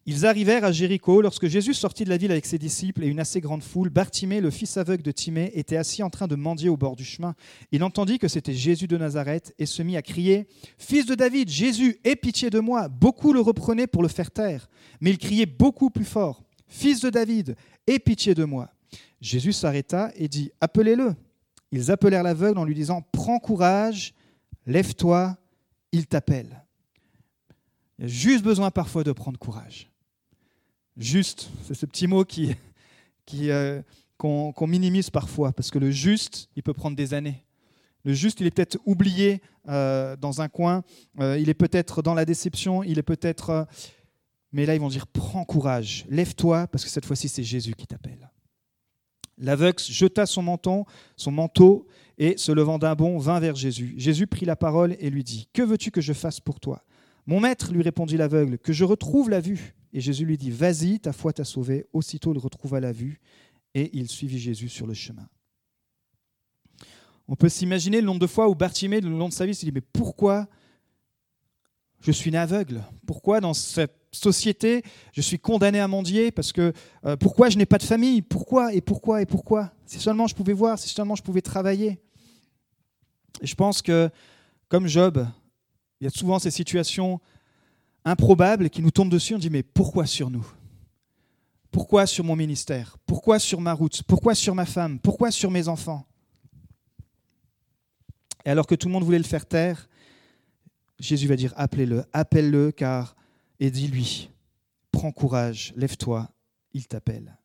Ils 0.10 0.26
arrivèrent 0.26 0.64
à 0.64 0.72
Jéricho. 0.72 1.22
Lorsque 1.22 1.48
Jésus 1.48 1.74
sortit 1.74 2.06
de 2.06 2.10
la 2.10 2.16
ville 2.16 2.32
avec 2.32 2.46
ses 2.46 2.58
disciples 2.58 3.04
et 3.04 3.08
une 3.08 3.20
assez 3.20 3.42
grande 3.42 3.62
foule, 3.62 3.90
Bartimée, 3.90 4.40
le 4.40 4.50
fils 4.50 4.78
aveugle 4.78 5.04
de 5.04 5.12
Timée, 5.12 5.52
était 5.54 5.76
assis 5.76 6.02
en 6.02 6.10
train 6.10 6.28
de 6.28 6.36
mendier 6.36 6.70
au 6.70 6.78
bord 6.78 6.96
du 6.96 7.04
chemin. 7.04 7.36
Il 7.74 7.84
entendit 7.84 8.18
que 8.18 8.30
c'était 8.30 8.54
Jésus 8.54 8.88
de 8.88 8.96
Nazareth 8.96 9.54
et 9.60 9.66
se 9.66 9.84
mit 9.84 9.98
à 9.98 10.02
crier 10.02 10.48
Fils 10.78 11.06
de 11.08 11.14
David, 11.14 11.50
Jésus, 11.50 12.00
aie 12.06 12.16
pitié 12.16 12.50
de 12.50 12.60
moi. 12.60 12.88
Beaucoup 12.88 13.34
le 13.34 13.42
reprenaient 13.42 13.86
pour 13.86 14.02
le 14.02 14.08
faire 14.08 14.32
taire, 14.32 14.70
mais 15.02 15.10
il 15.10 15.18
criait 15.18 15.46
beaucoup 15.46 15.90
plus 15.90 16.06
fort 16.06 16.42
Fils 16.70 17.02
de 17.02 17.10
David, 17.10 17.58
aie 17.86 18.00
pitié 18.00 18.34
de 18.34 18.46
moi. 18.46 18.72
Jésus 19.20 19.52
s'arrêta 19.52 20.12
et 20.16 20.30
dit, 20.30 20.52
Appelez-le. 20.62 21.16
Ils 21.74 21.92
appelèrent 21.92 22.24
l'aveugle 22.24 22.60
en 22.60 22.64
lui 22.64 22.76
disant, 22.76 23.02
Prends 23.12 23.40
courage, 23.40 24.14
lève-toi, 24.66 25.36
il 25.92 26.08
t'appelle. 26.08 26.64
Il 28.00 28.04
y 28.04 28.06
a 28.06 28.08
juste 28.08 28.44
besoin 28.46 28.72
parfois 28.72 29.04
de 29.04 29.12
prendre 29.12 29.38
courage. 29.38 29.90
Juste, 30.98 31.50
c'est 31.64 31.76
ce 31.76 31.86
petit 31.86 32.08
mot 32.08 32.26
qui, 32.26 32.56
euh, 33.52 33.82
qu'on, 34.18 34.54
minimise 34.68 35.12
parfois, 35.12 35.52
parce 35.52 35.70
que 35.70 35.78
le 35.78 35.92
juste, 35.92 36.50
il 36.56 36.64
peut 36.64 36.74
prendre 36.74 36.98
des 36.98 37.14
années. 37.14 37.46
Le 38.04 38.14
juste, 38.14 38.40
il 38.42 38.48
est 38.48 38.52
peut-être 38.52 38.80
oublié 38.86 39.42
euh, 39.68 40.16
dans 40.16 40.42
un 40.42 40.48
coin, 40.48 40.84
euh, 41.20 41.38
il 41.38 41.50
est 41.50 41.54
peut-être 41.54 42.02
dans 42.02 42.16
la 42.16 42.26
déception, 42.26 42.84
il 42.84 42.98
est 42.98 43.04
peut-être... 43.04 43.68
mais 44.52 44.66
là, 44.66 44.74
ils 44.74 44.82
vont 44.82 44.88
dire, 44.88 45.06
prends 45.06 45.46
courage, 45.46 46.06
lève-toi, 46.10 46.66
parce 46.68 46.84
que 46.84 46.90
cette 46.90 47.06
fois-ci, 47.06 47.30
c'est 47.30 47.44
Jésus 47.44 47.76
qui 47.76 47.86
t'appelle. 47.86 48.32
L'aveugle 49.38 49.80
jeta 49.80 50.26
son 50.26 50.42
menton, 50.42 50.86
son 51.16 51.32
manteau, 51.32 51.88
et 52.18 52.38
se 52.38 52.52
levant 52.52 52.80
d'un 52.80 52.96
bond, 52.96 53.20
vint 53.20 53.40
vers 53.40 53.56
Jésus. 53.56 53.94
Jésus 53.98 54.26
prit 54.26 54.48
la 54.48 54.56
parole 54.56 54.96
et 55.00 55.12
lui 55.12 55.24
dit 55.24 55.48
Que 55.54 55.62
veux-tu 55.62 55.92
que 55.92 56.02
je 56.02 56.14
fasse 56.14 56.40
pour 56.40 56.60
toi 56.60 56.84
Mon 57.28 57.40
maître, 57.40 57.72
lui 57.72 57.84
répondit 57.84 58.18
l'aveugle, 58.18 58.58
que 58.58 58.74
je 58.74 58.84
retrouve 58.84 59.30
la 59.30 59.40
vue. 59.40 59.76
Et 59.98 60.00
Jésus 60.00 60.26
lui 60.26 60.38
dit 60.38 60.52
Vas-y, 60.52 61.00
ta 61.00 61.12
foi 61.12 61.34
t'a 61.34 61.44
sauvé. 61.44 61.88
Aussitôt 61.92 62.32
il 62.32 62.38
retrouva 62.38 62.80
la 62.80 62.92
vue, 62.92 63.20
et 63.74 63.90
il 63.98 64.08
suivit 64.08 64.38
Jésus 64.38 64.70
sur 64.70 64.86
le 64.86 64.94
chemin. 64.94 65.28
On 67.28 67.36
peut 67.36 67.50
s'imaginer 67.50 68.00
le 68.00 68.06
nombre 68.06 68.20
de 68.20 68.28
fois 68.28 68.48
où 68.48 68.54
Bartimée, 68.54 69.02
le 69.02 69.10
long 69.10 69.28
de 69.28 69.34
sa 69.34 69.48
vie, 69.48 69.56
s'est 69.56 69.66
dit 69.66 69.72
Mais 69.72 69.82
pourquoi 69.82 70.48
je 72.00 72.12
suis 72.12 72.30
né 72.30 72.38
aveugle? 72.38 72.84
Pourquoi 73.08 73.40
dans 73.40 73.56
cette 73.56 73.98
société 74.12 74.84
je 75.14 75.22
suis 75.22 75.40
condamné 75.40 75.80
à 75.80 75.88
mendier 75.88 76.30
Parce 76.30 76.52
que 76.52 76.74
euh, 77.04 77.18
pourquoi 77.18 77.50
je 77.50 77.58
n'ai 77.58 77.66
pas 77.66 77.80
de 77.80 77.84
famille? 77.84 78.22
Pourquoi 78.22 78.76
et 78.76 78.82
pourquoi 78.82 79.24
et 79.24 79.26
pourquoi? 79.26 79.72
Si 79.88 80.00
seulement 80.00 80.28
je 80.28 80.36
pouvais 80.36 80.54
voir, 80.54 80.78
si 80.78 80.90
seulement 80.90 81.16
je 81.16 81.24
pouvais 81.24 81.42
travailler. 81.42 82.00
Et 83.42 83.48
je 83.48 83.56
pense 83.56 83.82
que, 83.82 84.12
comme 84.68 84.86
Job, 84.86 85.26
il 86.00 86.04
y 86.04 86.08
a 86.08 86.12
souvent 86.12 86.38
ces 86.38 86.52
situations 86.52 87.20
improbables 88.08 88.70
qui 88.70 88.82
nous 88.82 88.92
tombent 88.92 89.10
dessus. 89.10 89.36
On 89.36 89.40
dit 89.40 89.50
mais 89.50 89.64
pourquoi 89.64 90.06
sur 90.06 90.30
nous? 90.30 90.46
Pourquoi 91.72 92.06
sur 92.08 92.24
mon 92.24 92.36
ministère? 92.36 92.98
Pourquoi 93.06 93.40
sur 93.40 93.62
ma 93.62 93.74
route? 93.74 94.02
Pourquoi 94.04 94.34
sur 94.34 94.56
ma 94.56 94.66
femme? 94.66 95.00
Pourquoi 95.00 95.32
sur 95.32 95.52
mes 95.52 95.68
enfants? 95.68 96.06
Et 98.46 98.50
alors 98.50 98.66
que 98.66 98.76
tout 98.76 98.88
le 98.88 98.94
monde 98.94 99.04
voulait 99.04 99.18
le 99.18 99.24
faire 99.24 99.46
taire, 99.46 99.90
Jésus 101.00 101.28
va 101.28 101.36
dire 101.36 101.54
appelez-le, 101.58 102.06
appelle-le, 102.14 102.72
car, 102.72 103.16
et 103.60 103.70
dis-lui, 103.70 104.30
prends 104.92 105.12
courage, 105.12 105.74
lève-toi, 105.76 106.30
il 106.74 106.88
t'appelle. 106.88 107.38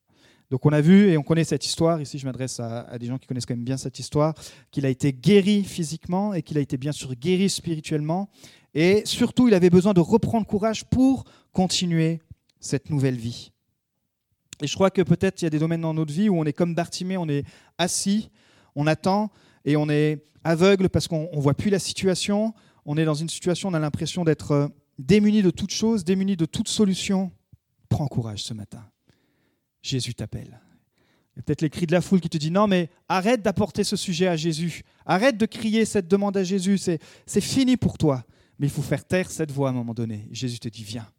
Donc 0.53 0.67
on 0.67 0.71
a 0.71 0.81
vu 0.83 1.09
et 1.09 1.17
on 1.17 1.23
connaît 1.23 1.45
cette 1.45 1.65
histoire, 1.65 2.01
ici 2.01 2.19
je 2.19 2.27
m'adresse 2.27 2.61
à, 2.61 2.99
des 2.99 3.07
gens 3.07 3.19
qui 3.19 3.27
connaissent 3.27 3.47
quand 3.47 3.57
même 3.57 3.65
bien 3.65 3.79
cette 3.79 3.99
histoire, 3.99 4.35
qu'il 4.71 4.85
a 4.85 4.91
été 4.91 5.13
guéri 5.13 5.65
physiquement 5.65 6.35
et 6.35 6.43
qu'il 6.43 6.59
a 6.59 6.61
été 6.61 6.77
bien 6.77 6.93
sûr 6.93 7.15
guéri 7.15 7.49
spirituellement. 7.49 8.29
Et 8.75 9.03
surtout, 9.05 9.49
il 9.49 9.55
avait 9.55 9.71
besoin 9.71 9.93
de 9.93 10.01
reprendre 10.01 10.47
courage 10.47 10.85
pour 10.85 11.25
continuer 11.53 12.21
cette 12.61 12.91
nouvelle 12.91 13.17
vie. 13.17 13.53
Et 14.63 14.67
je 14.67 14.75
crois 14.75 14.91
que 14.91 15.03
peut-être 15.03 15.43
il 15.43 15.45
y 15.45 15.47
a 15.47 15.51
des 15.51 15.59
domaines 15.59 15.81
dans 15.81 15.95
notre 15.95 16.13
vie 16.13 16.29
où 16.29 16.39
on 16.39 16.45
est 16.45 16.53
comme 16.53 16.75
Bartimée, 16.75 17.17
on 17.17 17.29
est 17.29 17.45
assis, 17.79 18.31
on 18.77 18.87
attend 18.87 19.31
et 19.65 19.77
on 19.77 19.89
est 19.89 20.25
aveugle 20.45 20.89
parce 20.89 21.09
qu'on 21.09 21.29
ne 21.35 21.41
voit 21.41 21.55
plus 21.55 21.71
la 21.71 21.79
situation, 21.79 22.55
on 22.87 22.97
est 22.97 23.05
dans 23.05 23.15
une 23.15 23.29
situation, 23.29 23.69
on 23.69 23.75
a 23.75 23.79
l'impression 23.79 24.25
d'être 24.25 24.53
euh, 24.53 24.69
démuni 24.99 25.43
de 25.43 25.51
toute 25.51 25.73
chose, 25.73 26.05
démuni 26.05 26.37
de 26.37 26.45
toute 26.45 26.69
solution, 26.69 27.31
prends 27.89 28.07
courage 28.07 28.43
ce 28.43 28.55
matin. 28.55 28.85
Jésus 29.83 30.15
t'appelle. 30.15 30.61
Il 31.35 31.39
y 31.39 31.41
a 31.41 31.43
peut-être 31.43 31.63
les 31.63 31.71
cris 31.71 31.87
de 31.87 31.93
la 31.93 32.01
foule 32.01 32.21
qui 32.21 32.29
te 32.29 32.37
disent 32.37 32.51
non, 32.51 32.67
mais 32.67 32.91
arrête 33.09 33.43
d'apporter 33.43 33.85
ce 33.85 33.97
sujet 33.97 34.27
à 34.27 34.37
Jésus. 34.37 34.83
Arrête 35.07 35.39
de 35.39 35.47
crier 35.47 35.85
cette 35.85 36.07
demande 36.07 36.37
à 36.37 36.45
Jésus. 36.45 36.79
C'est 36.79 37.41
fini 37.41 37.77
pour 37.77 37.99
toi. 37.99 38.25
Mais 38.63 38.69
il 38.69 38.71
faut 38.71 38.81
faire 38.81 39.05
taire 39.05 39.29
cette 39.29 39.51
voix 39.51 39.71
à 39.71 39.73
un 39.73 39.75
moment 39.75 39.93
donné. 39.93 40.29
Jésus 40.31 40.61
te 40.61 40.69
dit 40.69 40.85
viens. 40.85 41.11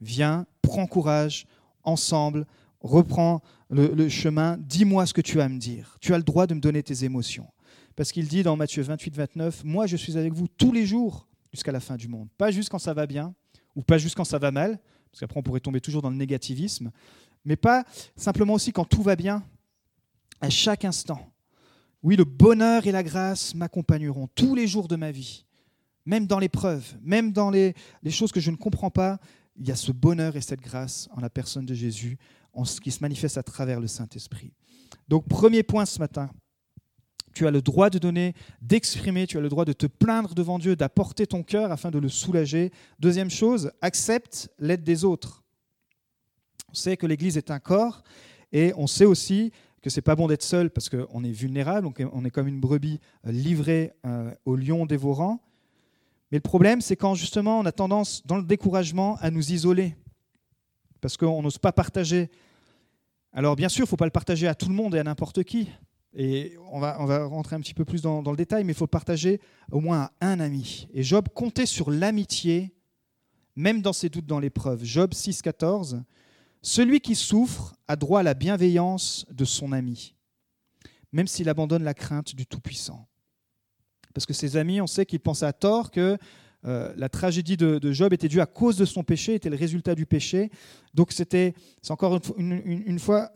Viens, 0.00 0.46
prends 0.62 0.86
courage, 0.86 1.44
ensemble, 1.82 2.46
reprends 2.80 3.42
le, 3.68 4.08
chemin. 4.08 4.56
Dis-moi 4.60 5.04
ce 5.04 5.12
que 5.12 5.20
tu 5.20 5.40
as 5.40 5.46
à 5.46 5.48
me 5.48 5.58
dire. 5.58 5.96
Tu 6.00 6.14
as 6.14 6.18
le 6.18 6.22
droit 6.22 6.46
de 6.46 6.54
me 6.54 6.60
donner 6.60 6.84
tes 6.84 7.02
émotions. 7.04 7.48
Parce 7.96 8.12
qu'il 8.12 8.28
dit 8.28 8.44
dans 8.44 8.54
Matthieu 8.54 8.84
28, 8.84 9.16
29, 9.16 9.64
Moi 9.64 9.88
je 9.88 9.96
suis 9.96 10.16
avec 10.16 10.32
vous 10.32 10.46
tous 10.46 10.70
les 10.70 10.86
jours 10.86 11.26
jusqu'à 11.52 11.72
la 11.72 11.80
fin 11.80 11.96
du 11.96 12.06
monde. 12.06 12.28
Pas 12.38 12.52
juste 12.52 12.68
quand 12.68 12.78
ça 12.78 12.94
va 12.94 13.08
bien, 13.08 13.34
ou 13.74 13.82
pas 13.82 13.98
juste 13.98 14.14
quand 14.14 14.22
ça 14.22 14.38
va 14.38 14.52
mal, 14.52 14.78
parce 15.10 15.18
qu'après 15.18 15.40
on 15.40 15.42
pourrait 15.42 15.58
tomber 15.58 15.80
toujours 15.80 16.00
dans 16.00 16.10
le 16.10 16.16
négativisme, 16.16 16.92
mais 17.44 17.56
pas 17.56 17.82
simplement 18.14 18.54
aussi 18.54 18.70
quand 18.70 18.84
tout 18.84 19.02
va 19.02 19.16
bien, 19.16 19.42
à 20.40 20.48
chaque 20.48 20.84
instant. 20.84 21.28
Oui, 22.04 22.14
le 22.14 22.22
bonheur 22.22 22.86
et 22.86 22.92
la 22.92 23.02
grâce 23.02 23.52
m'accompagneront 23.56 24.28
tous 24.36 24.54
les 24.54 24.68
jours 24.68 24.86
de 24.86 24.94
ma 24.94 25.10
vie, 25.10 25.44
même 26.06 26.26
dans 26.26 26.38
l'épreuve, 26.38 26.96
même 27.02 27.32
dans 27.32 27.50
les, 27.50 27.74
choses 28.10 28.32
que 28.32 28.40
je 28.40 28.50
ne 28.50 28.56
comprends 28.56 28.90
pas, 28.90 29.18
il 29.56 29.66
y 29.66 29.72
a 29.72 29.76
ce 29.76 29.92
bonheur 29.92 30.36
et 30.36 30.40
cette 30.40 30.60
grâce 30.60 31.08
en 31.12 31.20
la 31.20 31.30
personne 31.30 31.66
de 31.66 31.74
Jésus, 31.74 32.18
qui 32.82 32.90
se 32.90 33.00
manifeste 33.00 33.38
à 33.38 33.42
travers 33.42 33.80
le 33.80 33.86
Saint-Esprit. 33.86 34.52
Donc 35.08 35.28
premier 35.28 35.62
point 35.62 35.86
ce 35.86 35.98
matin, 35.98 36.30
tu 37.34 37.46
as 37.46 37.50
le 37.50 37.62
droit 37.62 37.88
de 37.88 37.98
donner, 37.98 38.34
d'exprimer, 38.62 39.26
tu 39.26 39.38
as 39.38 39.40
le 39.40 39.48
droit 39.48 39.64
de 39.64 39.72
te 39.72 39.86
plaindre 39.86 40.34
devant 40.34 40.58
Dieu, 40.58 40.74
d'apporter 40.74 41.26
ton 41.26 41.42
cœur 41.42 41.70
afin 41.70 41.90
de 41.90 41.98
le 41.98 42.08
soulager. 42.08 42.72
Deuxième 42.98 43.30
chose, 43.30 43.70
accepte 43.80 44.50
l'aide 44.58 44.82
des 44.82 45.04
autres. 45.04 45.44
On 46.70 46.74
sait 46.74 46.96
que 46.96 47.06
l'Église 47.06 47.36
est 47.36 47.50
un 47.50 47.60
corps 47.60 48.02
et 48.50 48.72
on 48.76 48.86
sait 48.86 49.04
aussi 49.04 49.52
que 49.82 49.90
c'est 49.90 50.02
pas 50.02 50.16
bon 50.16 50.26
d'être 50.26 50.42
seul 50.42 50.70
parce 50.70 50.88
qu'on 50.88 51.24
est 51.24 51.30
vulnérable, 51.30 51.88
on 52.12 52.24
est 52.24 52.30
comme 52.30 52.48
une 52.48 52.60
brebis 52.60 52.98
euh, 53.26 53.30
livrée 53.30 53.92
euh, 54.04 54.32
au 54.44 54.56
lion 54.56 54.86
dévorant. 54.86 55.40
Mais 56.30 56.38
le 56.38 56.42
problème, 56.42 56.80
c'est 56.80 56.96
quand 56.96 57.14
justement 57.14 57.58
on 57.58 57.66
a 57.66 57.72
tendance, 57.72 58.26
dans 58.26 58.36
le 58.36 58.42
découragement, 58.42 59.16
à 59.20 59.30
nous 59.30 59.52
isoler 59.52 59.96
parce 61.00 61.16
qu'on 61.16 61.42
n'ose 61.42 61.58
pas 61.58 61.72
partager. 61.72 62.30
Alors 63.32 63.56
bien 63.56 63.68
sûr, 63.68 63.80
il 63.80 63.86
ne 63.86 63.88
faut 63.88 63.96
pas 63.96 64.04
le 64.04 64.10
partager 64.10 64.48
à 64.48 64.54
tout 64.54 64.68
le 64.68 64.74
monde 64.74 64.94
et 64.94 64.98
à 64.98 65.04
n'importe 65.04 65.44
qui. 65.44 65.68
Et 66.14 66.56
on 66.72 66.80
va, 66.80 67.26
rentrer 67.26 67.54
un 67.54 67.60
petit 67.60 67.74
peu 67.74 67.84
plus 67.84 68.02
dans, 68.02 68.22
le 68.22 68.36
détail, 68.36 68.64
mais 68.64 68.72
il 68.72 68.76
faut 68.76 68.86
partager 68.86 69.40
au 69.70 69.80
moins 69.80 70.10
à 70.20 70.28
un 70.28 70.40
ami. 70.40 70.88
Et 70.92 71.02
Job 71.02 71.28
comptait 71.34 71.66
sur 71.66 71.90
l'amitié, 71.90 72.74
même 73.56 73.82
dans 73.82 73.92
ses 73.92 74.08
doutes 74.08 74.26
dans 74.26 74.40
l'épreuve. 74.40 74.82
Job 74.84 75.12
6, 75.12 75.42
14. 75.42 76.02
Celui 76.62 77.00
qui 77.00 77.14
souffre 77.14 77.76
a 77.86 77.94
droit 77.94 78.20
à 78.20 78.22
la 78.22 78.34
bienveillance 78.34 79.26
de 79.30 79.44
son 79.44 79.70
ami, 79.70 80.16
même 81.12 81.28
s'il 81.28 81.48
abandonne 81.48 81.84
la 81.84 81.94
crainte 81.94 82.34
du 82.34 82.46
Tout-Puissant. 82.46 83.06
Parce 84.18 84.26
que 84.26 84.34
ses 84.34 84.56
amis, 84.56 84.80
on 84.80 84.86
sait 84.86 85.06
qu'ils 85.06 85.20
pensaient 85.20 85.46
à 85.46 85.52
tort 85.52 85.90
que 85.90 86.18
euh, 86.64 86.92
la 86.96 87.08
tragédie 87.08 87.56
de, 87.56 87.92
Job 87.92 88.12
était 88.12 88.28
due 88.28 88.40
à 88.40 88.46
cause 88.46 88.76
de 88.76 88.84
son 88.84 89.04
péché, 89.04 89.34
était 89.34 89.50
le 89.50 89.56
résultat 89.56 89.94
du 89.94 90.06
péché. 90.06 90.50
Donc 90.94 91.12
c'était, 91.12 91.54
c'est 91.82 91.92
encore 91.92 92.20
une 92.36 92.98
fois 92.98 93.30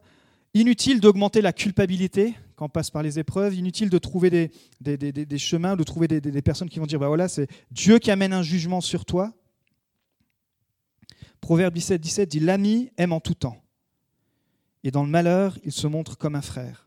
Inutile 0.54 1.00
d'augmenter 1.00 1.40
la 1.40 1.54
culpabilité 1.54 2.34
quand 2.56 2.66
on 2.66 2.68
passe 2.68 2.90
par 2.90 3.02
les 3.02 3.18
épreuves, 3.18 3.54
inutile 3.54 3.88
de 3.88 3.96
trouver 3.96 4.28
des, 4.28 4.50
des, 4.82 5.38
chemins, 5.38 5.76
de 5.76 5.82
trouver 5.82 6.08
des, 6.08 6.42
personnes 6.42 6.68
qui 6.68 6.78
vont 6.78 6.84
dire, 6.84 6.98
bah 6.98 7.08
voilà, 7.08 7.26
c'est 7.26 7.48
Dieu 7.70 7.98
qui 7.98 8.10
amène 8.10 8.34
un 8.34 8.42
jugement 8.42 8.82
sur 8.82 9.06
toi. 9.06 9.32
Proverbe 11.40 11.72
17, 11.72 12.00
17 12.00 12.28
dit, 12.28 12.40
l'ami 12.40 12.90
aime 12.98 13.12
en 13.12 13.20
tout 13.20 13.34
temps, 13.34 13.62
et 14.84 14.90
dans 14.90 15.02
le 15.02 15.08
malheur, 15.08 15.58
il 15.64 15.72
se 15.72 15.86
montre 15.86 16.18
comme 16.18 16.34
un 16.34 16.42
frère. 16.42 16.86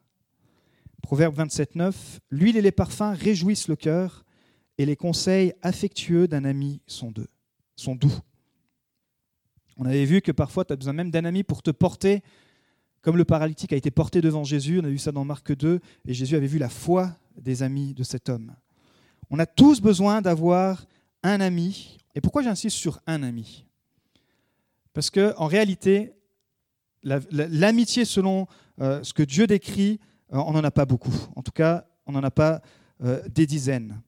Proverbe 1.06 1.36
27, 1.36 1.76
9, 1.76 2.20
l'huile 2.32 2.58
et 2.58 2.62
les 2.62 2.72
parfums 2.72 3.14
réjouissent 3.14 3.68
le 3.68 3.76
cœur, 3.76 4.26
et 4.78 4.86
les 4.86 4.96
conseils 4.96 5.54
affectueux 5.62 6.28
d'un 6.28 6.44
ami 6.46 6.82
sont, 6.88 7.12
deux, 7.12 7.28
sont 7.76 7.96
doux. 7.96 8.18
On 9.78 9.86
avait 9.86 10.06
vu 10.06 10.22
que 10.22 10.32
parfois, 10.32 10.66
tu 10.66 10.74
as 10.74 10.76
besoin 10.76 10.94
même 10.94 11.12
d'un 11.12 11.26
ami 11.26 11.44
pour 11.44 11.62
te 11.62 11.72
porter 11.72 12.24
comme 13.06 13.18
le 13.18 13.26
paralytique 13.26 13.72
a 13.72 13.76
été 13.76 13.92
porté 13.92 14.20
devant 14.20 14.44
Jésus, 14.44 14.80
on 14.82 14.84
a 14.84 14.90
vu 14.90 14.98
ça 14.98 15.12
dans 15.12 15.24
Marc 15.24 15.56
2, 15.56 15.80
et 16.08 16.14
Jésus 16.16 16.36
avait 16.36 16.48
vu 16.48 16.58
la 16.58 16.70
foi 16.70 17.16
des 17.40 17.62
amis 17.62 17.94
de 17.94 18.02
cet 18.02 18.30
homme. 18.30 18.56
On 19.30 19.38
a 19.38 19.46
tous 19.46 19.80
besoin 19.80 20.24
d'avoir 20.24 20.88
un 21.22 21.40
ami. 21.40 22.00
Et 22.16 22.22
pourquoi 22.22 22.42
j'insiste 22.42 22.78
sur 22.78 23.00
un 23.06 23.22
ami? 23.22 23.68
Parce 24.92 25.12
qu'en 25.12 25.46
réalité, 25.46 26.14
l'amitié 27.04 28.06
selon 28.06 28.48
euh, 28.82 29.04
ce 29.04 29.14
que 29.14 29.22
Dieu 29.22 29.46
décrit, 29.46 30.00
on 30.30 30.52
n'en 30.54 30.64
a 30.64 30.72
pas 30.72 30.86
beaucoup. 30.86 31.14
En 31.36 31.42
tout 31.42 31.52
cas, 31.52 31.86
on 32.06 32.12
n'en 32.12 32.24
a 32.24 32.32
pas 32.32 32.62
euh, 33.04 33.22
des 33.28 33.46
dizaines. 33.46 34.02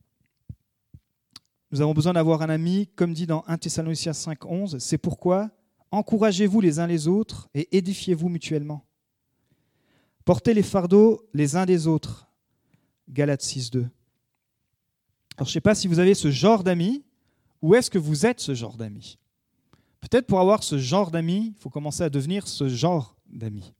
Nous 1.71 1.81
avons 1.81 1.93
besoin 1.93 2.13
d'avoir 2.13 2.41
un 2.41 2.49
ami, 2.49 2.87
comme 2.95 3.13
dit 3.13 3.27
dans 3.27 3.43
1 3.47 3.57
Thessaloniciens 3.57 4.13
5, 4.13 4.45
11. 4.45 4.77
C'est 4.79 4.97
pourquoi 4.97 5.49
encouragez-vous 5.91 6.61
les 6.61 6.79
uns 6.79 6.87
les 6.87 7.07
autres 7.07 7.49
et 7.53 7.75
édifiez-vous 7.77 8.29
mutuellement. 8.29 8.85
Portez 10.25 10.53
les 10.53 10.63
fardeaux 10.63 11.21
les 11.33 11.55
uns 11.55 11.65
des 11.65 11.87
autres. 11.87 12.27
Galates 13.09 13.43
6.2. 13.43 13.77
Alors 13.79 13.89
je 15.39 15.43
ne 15.43 15.45
sais 15.45 15.61
pas 15.61 15.75
si 15.75 15.87
vous 15.87 15.99
avez 15.99 16.13
ce 16.13 16.31
genre 16.31 16.63
d'amis, 16.63 17.03
ou 17.61 17.75
est-ce 17.75 17.89
que 17.89 17.97
vous 17.97 18.25
êtes 18.25 18.39
ce 18.39 18.53
genre 18.53 18.75
d'amis? 18.75 19.17
Peut-être 19.99 20.27
pour 20.27 20.39
avoir 20.39 20.63
ce 20.63 20.77
genre 20.77 21.11
d'amis, 21.11 21.53
il 21.55 21.61
faut 21.61 21.69
commencer 21.69 22.03
à 22.03 22.09
devenir 22.09 22.47
ce 22.47 22.67
genre 22.67 23.15
d'amis. 23.27 23.73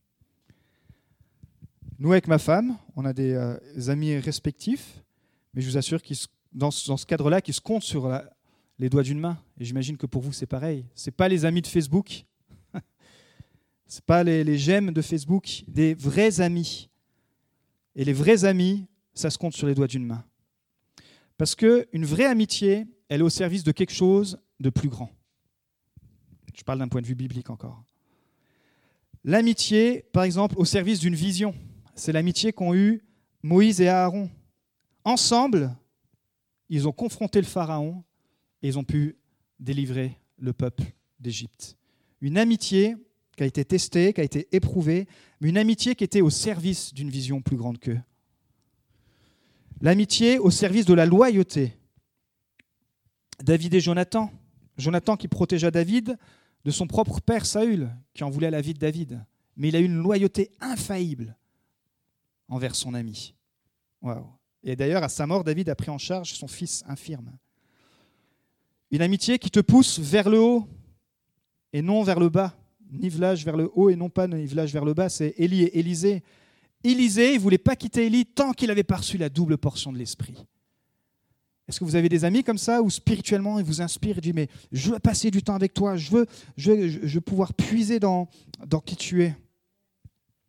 Nous, 1.99 2.11
avec 2.11 2.27
ma 2.27 2.37
femme, 2.37 2.77
on 2.95 3.05
a 3.05 3.13
des, 3.13 3.33
euh, 3.33 3.57
amis 3.87 4.17
respectifs, 4.17 5.03
mais 5.53 5.61
je 5.61 5.69
vous 5.69 5.77
assure 5.77 6.01
qu'ils, 6.01 6.17
dans, 6.53 6.71
ce 6.71 7.05
cadre-là, 7.05 7.41
qu'ils 7.41 7.53
se 7.53 7.61
comptent 7.61 7.83
sur 7.83 8.21
les 8.79 8.89
doigts 8.89 9.03
d'une 9.03 9.19
main. 9.19 9.37
Et 9.59 9.65
j'imagine 9.65 9.97
que 9.97 10.05
pour 10.05 10.21
vous, 10.21 10.31
c'est 10.31 10.45
pareil. 10.45 10.85
Ce 10.93 11.09
pas 11.09 11.27
les 11.27 11.45
amis 11.45 11.61
de 11.61 11.67
Facebook 11.67 12.25
ce 13.87 14.01
pas 14.01 14.23
les, 14.23 14.57
j'aime 14.57 14.91
de 14.91 15.01
Facebook, 15.01 15.63
des 15.67 15.93
vrais 15.93 16.41
amis. 16.41 16.89
Et 17.95 18.05
les 18.05 18.13
vrais 18.13 18.45
amis, 18.45 18.85
ça 19.13 19.29
se 19.29 19.37
compte 19.37 19.53
sur 19.53 19.67
les 19.67 19.73
doigts 19.73 19.87
d'une 19.87 20.05
main. 20.05 20.23
Parce 21.37 21.55
qu'une 21.55 22.05
vraie 22.05 22.25
amitié, 22.25 22.85
elle 23.09 23.21
est 23.21 23.23
au 23.23 23.29
service 23.29 23.63
de 23.63 23.71
quelque 23.71 23.93
chose 23.93 24.39
de 24.59 24.69
plus 24.69 24.89
grand. 24.89 25.11
Je 26.53 26.63
parle 26.63 26.79
d'un 26.79 26.87
point 26.87 27.01
de 27.01 27.07
vue 27.07 27.15
biblique 27.15 27.49
encore. 27.49 27.83
L'amitié, 29.23 30.03
par 30.11 30.23
exemple, 30.23 30.55
au 30.57 30.65
service 30.65 30.99
d'une 30.99 31.15
vision. 31.15 31.53
C'est 31.97 32.11
l'amitié 32.11 32.53
qu'ont 32.53 32.75
eue 32.75 33.01
Moïse 33.41 33.81
et 33.81 33.89
Aaron. 33.89 34.29
Ensemble, 35.03 35.75
ils 36.69 36.87
ont 36.87 36.91
confronté 36.91 37.41
le 37.41 37.47
Pharaon 37.47 38.03
et 38.61 38.67
ils 38.67 38.77
ont 38.77 38.83
pu 38.83 39.17
délivrer 39.59 40.15
le 40.37 40.53
peuple 40.53 40.83
d'Égypte. 41.19 41.75
Une 42.21 42.37
amitié 42.37 42.95
qui 43.35 43.41
a 43.41 43.47
été 43.47 43.65
testée, 43.65 44.13
qui 44.13 44.21
a 44.21 44.23
été 44.23 44.47
éprouvée, 44.51 45.07
mais 45.41 45.49
une 45.49 45.57
amitié 45.57 45.95
qui 45.95 46.03
était 46.03 46.21
au 46.21 46.29
service 46.29 46.93
d'une 46.93 47.09
vision 47.09 47.41
plus 47.41 47.57
grande 47.57 47.79
qu'eux. 47.79 47.99
L'amitié 49.81 50.37
au 50.37 50.51
service 50.51 50.85
de 50.85 50.93
la 50.93 51.07
loyauté. 51.07 51.73
David 53.43 53.73
et 53.73 53.79
Jonathan, 53.79 54.31
Jonathan 54.77 55.17
qui 55.17 55.27
protégea 55.27 55.71
David 55.71 56.15
de 56.63 56.71
son 56.71 56.85
propre 56.85 57.21
père 57.21 57.47
Saül, 57.47 57.89
qui 58.13 58.23
en 58.23 58.29
voulait 58.29 58.51
la 58.51 58.61
vie 58.61 58.75
de 58.75 58.79
David. 58.79 59.25
Mais 59.55 59.69
il 59.69 59.75
a 59.75 59.79
eu 59.79 59.85
une 59.85 59.97
loyauté 59.97 60.51
infaillible 60.59 61.35
envers 62.47 62.75
son 62.75 62.93
ami. 62.93 63.35
Et 64.63 64.75
d'ailleurs, 64.75 65.03
à 65.03 65.09
sa 65.09 65.25
mort, 65.27 65.43
David 65.43 65.69
a 65.69 65.75
pris 65.75 65.89
en 65.89 65.97
charge 65.97 66.33
son 66.33 66.47
fils 66.47 66.83
infirme. 66.87 67.31
Une 68.91 69.01
amitié 69.01 69.37
qui 69.37 69.51
te 69.51 69.59
pousse 69.59 69.99
vers 69.99 70.29
le 70.29 70.39
haut 70.39 70.67
et 71.73 71.81
non 71.81 72.03
vers 72.03 72.19
le 72.19 72.29
bas. 72.29 72.55
Nivelage 72.89 73.43
vers 73.43 73.57
le 73.57 73.69
haut 73.73 73.89
et 73.89 73.95
non 73.95 74.09
pas 74.09 74.27
nivelage 74.27 74.71
vers 74.71 74.85
le 74.85 74.93
bas. 74.93 75.09
C'est 75.09 75.33
Élie 75.37 75.63
et 75.63 75.79
Élisée. 75.79 76.23
Élisée, 76.83 77.31
il 77.31 77.35
ne 77.35 77.41
voulait 77.41 77.57
pas 77.57 77.75
quitter 77.75 78.05
Élie 78.05 78.25
tant 78.25 78.53
qu'il 78.53 78.71
avait 78.71 78.83
pas 78.83 78.97
reçu 78.97 79.17
la 79.17 79.29
double 79.29 79.57
portion 79.57 79.91
de 79.91 79.97
l'Esprit. 79.97 80.45
Est-ce 81.67 81.79
que 81.79 81.85
vous 81.85 81.95
avez 81.95 82.07
des 82.07 82.23
amis 82.23 82.43
comme 82.43 82.57
ça 82.57 82.81
où 82.81 82.89
spirituellement 82.89 83.59
ils 83.59 83.65
vous 83.65 83.81
inspirent 83.81 84.19
et 84.19 84.21
disent 84.21 84.33
mais 84.33 84.47
je 84.71 84.91
veux 84.91 84.99
passer 84.99 85.31
du 85.31 85.43
temps 85.43 85.55
avec 85.55 85.73
toi, 85.73 85.97
je 85.97 86.11
veux, 86.11 86.25
je 86.55 86.71
veux, 86.71 87.21
pouvoir 87.21 87.53
puiser 87.53 87.99
dans, 87.99 88.29
dans 88.65 88.79
qui 88.79 88.95
tu 88.95 89.23
es? 89.23 89.35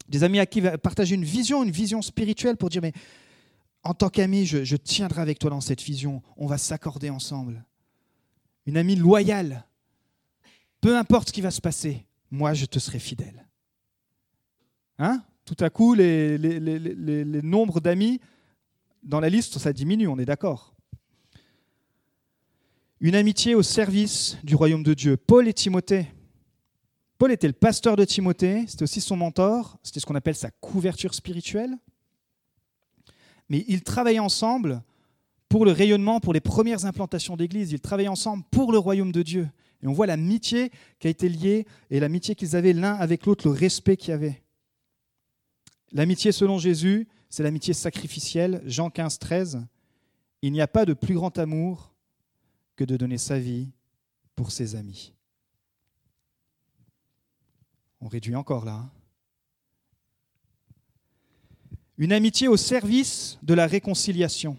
Des 0.08 0.24
amis 0.24 0.38
à 0.38 0.46
qui 0.46 0.62
partager 0.82 1.14
une 1.14 1.24
vision, 1.24 1.62
une 1.62 1.70
vision 1.70 2.02
spirituelle 2.02 2.56
pour 2.56 2.70
dire 2.70 2.82
mais 2.82 2.92
en 3.82 3.94
tant 3.94 4.08
qu'ami, 4.08 4.44
je, 4.44 4.76
tiendrai 4.76 5.22
avec 5.22 5.38
toi 5.38 5.50
dans 5.50 5.60
cette 5.60 5.82
vision, 5.82 6.22
on 6.36 6.46
va 6.46 6.58
s'accorder 6.58 7.10
ensemble. 7.10 7.64
Une 8.66 8.76
amie 8.76 8.96
loyale, 8.96 9.64
peu 10.80 10.96
importe 10.96 11.28
ce 11.28 11.32
qui 11.32 11.40
va 11.40 11.50
se 11.50 11.60
passer, 11.60 12.04
moi 12.30 12.54
je 12.54 12.66
te 12.66 12.78
serai 12.78 12.98
fidèle. 12.98 13.46
Hein? 14.98 15.22
Tout 15.44 15.56
à 15.60 15.70
coup, 15.70 15.94
les, 15.94 16.36
les, 16.36 16.60
les, 16.60 16.78
les 16.78 17.42
nombres 17.42 17.80
d'amis 17.80 18.20
dans 19.02 19.20
la 19.20 19.28
liste, 19.28 19.58
ça 19.58 19.72
diminue, 19.72 20.08
on 20.08 20.18
est 20.18 20.26
d'accord. 20.26 20.74
Une 23.00 23.14
amitié 23.14 23.54
au 23.54 23.62
service 23.62 24.36
du 24.42 24.56
royaume 24.56 24.82
de 24.82 24.92
Dieu. 24.92 25.16
Paul 25.16 25.46
et 25.46 25.54
Timothée. 25.54 26.08
Paul 27.18 27.32
était 27.32 27.48
le 27.48 27.52
pasteur 27.52 27.96
de 27.96 28.04
Timothée, 28.04 28.64
c'était 28.68 28.84
aussi 28.84 29.00
son 29.00 29.16
mentor, 29.16 29.76
c'était 29.82 29.98
ce 29.98 30.06
qu'on 30.06 30.14
appelle 30.14 30.37
sa 30.37 30.52
couverture 30.52 31.14
spirituelle. 31.14 31.76
Mais 33.48 33.64
ils 33.66 33.82
travaillaient 33.82 34.20
ensemble 34.20 34.82
pour 35.48 35.64
le 35.64 35.72
rayonnement, 35.72 36.20
pour 36.20 36.32
les 36.32 36.40
premières 36.40 36.84
implantations 36.84 37.37
d'église. 37.37 37.72
Ils 37.72 37.80
travaillaient 37.80 38.08
ensemble 38.08 38.44
pour 38.52 38.70
le 38.70 38.78
royaume 38.78 39.10
de 39.10 39.22
Dieu. 39.22 39.48
Et 39.82 39.88
on 39.88 39.92
voit 39.92 40.06
l'amitié 40.06 40.70
qui 41.00 41.08
a 41.08 41.10
été 41.10 41.28
liée 41.28 41.66
et 41.90 41.98
l'amitié 41.98 42.34
qu'ils 42.34 42.54
avaient 42.54 42.72
l'un 42.72 42.94
avec 42.94 43.26
l'autre, 43.26 43.48
le 43.48 43.54
respect 43.54 43.96
qu'il 43.96 44.10
y 44.10 44.12
avait. 44.12 44.42
L'amitié 45.92 46.30
selon 46.30 46.58
Jésus, 46.58 47.08
c'est 47.30 47.42
l'amitié 47.42 47.75
sacrificielle. 47.75 48.62
Jean 48.66 48.90
15, 48.90 49.18
13. 49.18 49.66
Il 50.42 50.52
n'y 50.52 50.60
a 50.60 50.68
pas 50.68 50.84
de 50.84 50.94
plus 50.94 51.14
grand 51.14 51.37
amour 51.38 51.94
que 52.76 52.84
de 52.84 52.96
donner 52.96 53.18
sa 53.18 53.38
vie 53.38 53.70
pour 54.37 54.52
ses 54.52 54.76
amis. 54.76 55.14
On 58.00 58.09
réduit 58.09 58.37
encore 58.37 58.64
là. 58.64 58.73
Hein. 58.73 58.90
Une 61.97 62.12
amitié 62.12 62.47
au 62.47 62.57
service 62.57 63.38
de 63.43 63.55
la 63.55 63.67
réconciliation. 63.67 64.57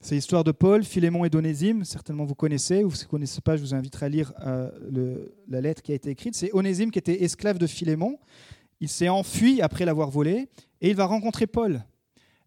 C'est 0.00 0.16
l'histoire 0.16 0.44
de 0.44 0.52
Paul, 0.52 0.84
Philémon 0.84 1.24
et 1.24 1.30
d'Onésime. 1.30 1.82
Certainement 1.84 2.26
vous 2.26 2.34
connaissez, 2.34 2.84
ou 2.84 2.90
si 2.90 3.04
vous 3.04 3.06
ne 3.06 3.10
connaissez 3.10 3.40
pas, 3.40 3.56
je 3.56 3.62
vous 3.62 3.72
inviterai 3.72 4.04
à 4.04 4.08
lire 4.10 4.34
euh, 4.44 5.26
la 5.48 5.62
lettre 5.62 5.80
qui 5.80 5.92
a 5.92 5.94
été 5.94 6.10
écrite. 6.10 6.34
C'est 6.34 6.52
Onésime 6.52 6.90
qui 6.90 6.98
était 6.98 7.22
esclave 7.24 7.56
de 7.56 7.66
Philémon. 7.66 8.18
Il 8.80 8.90
s'est 8.90 9.08
enfui 9.08 9.62
après 9.62 9.86
l'avoir 9.86 10.10
volé 10.10 10.50
et 10.82 10.90
il 10.90 10.94
va 10.94 11.06
rencontrer 11.06 11.46
Paul. 11.46 11.82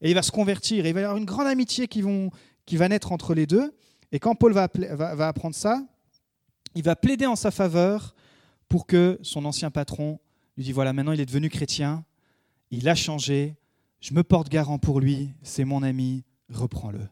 Et 0.02 0.12
il 0.12 0.14
va 0.14 0.22
se 0.22 0.32
convertir. 0.32 0.86
Et 0.86 0.90
il 0.90 0.94
va 0.94 1.02
y 1.02 1.04
avoir 1.04 1.18
une 1.18 1.26
grande 1.26 1.48
amitié 1.48 1.88
qui, 1.88 2.04
va 2.74 2.90
naître 2.90 3.12
entre 3.12 3.34
les 3.34 3.48
deux. 3.48 3.74
Et 4.12 4.20
quand 4.20 4.36
Paul 4.36 4.54
va, 4.54 4.70
apprendre 5.28 5.56
ça, 5.56 5.84
il 6.76 6.84
va 6.84 6.96
plaider 6.96 7.26
en 7.26 7.36
sa 7.36 7.50
faveur 7.50 8.14
pour 8.70 8.86
que 8.86 9.20
son 9.22 9.46
ancien 9.46 9.72
patron 9.72 10.20
lui 10.56 10.64
dise, 10.64 10.74
voilà, 10.74 10.94
maintenant 10.94 11.12
il 11.12 11.20
est 11.20 11.26
devenu 11.26 11.50
chrétien, 11.50 12.06
il 12.72 12.90
a 12.90 12.96
changé, 12.96 13.56
je 14.00 14.14
me 14.14 14.24
porte 14.24 14.50
garant 14.50 14.80
pour 14.80 15.00
lui, 15.00 15.30
c'est 15.42 15.66
mon 15.66 15.84
ami, 15.84 16.24
reprends-le. 16.50 17.08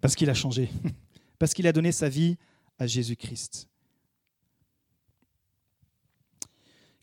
Parce 0.00 0.14
qu'il 0.14 0.30
a 0.30 0.34
changé, 0.34 0.70
parce 1.38 1.54
qu'il 1.54 1.66
a 1.66 1.72
donné 1.72 1.92
sa 1.92 2.08
vie 2.08 2.36
à 2.78 2.86
Jésus-Christ. 2.86 3.68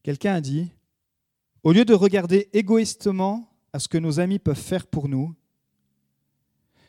Quelqu'un 0.03 0.35
a 0.35 0.41
dit, 0.41 0.71
au 1.63 1.71
lieu 1.71 1.85
de 1.85 1.93
regarder 1.93 2.49
égoïstement 2.53 3.47
à 3.73 3.79
ce 3.79 3.87
que 3.87 3.97
nos 3.97 4.19
amis 4.19 4.39
peuvent 4.39 4.57
faire 4.57 4.87
pour 4.87 5.07
nous, 5.07 5.35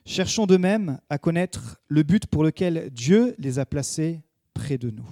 Cherchons 0.04 0.46
de 0.46 0.56
même 0.56 0.98
à 1.10 1.18
connaître 1.18 1.80
le 1.86 2.02
but 2.02 2.26
pour 2.26 2.42
lequel 2.42 2.90
Dieu 2.90 3.34
les 3.38 3.58
a 3.58 3.66
placés 3.66 4.20
près 4.52 4.76
de 4.76 4.90
nous. 4.90 5.08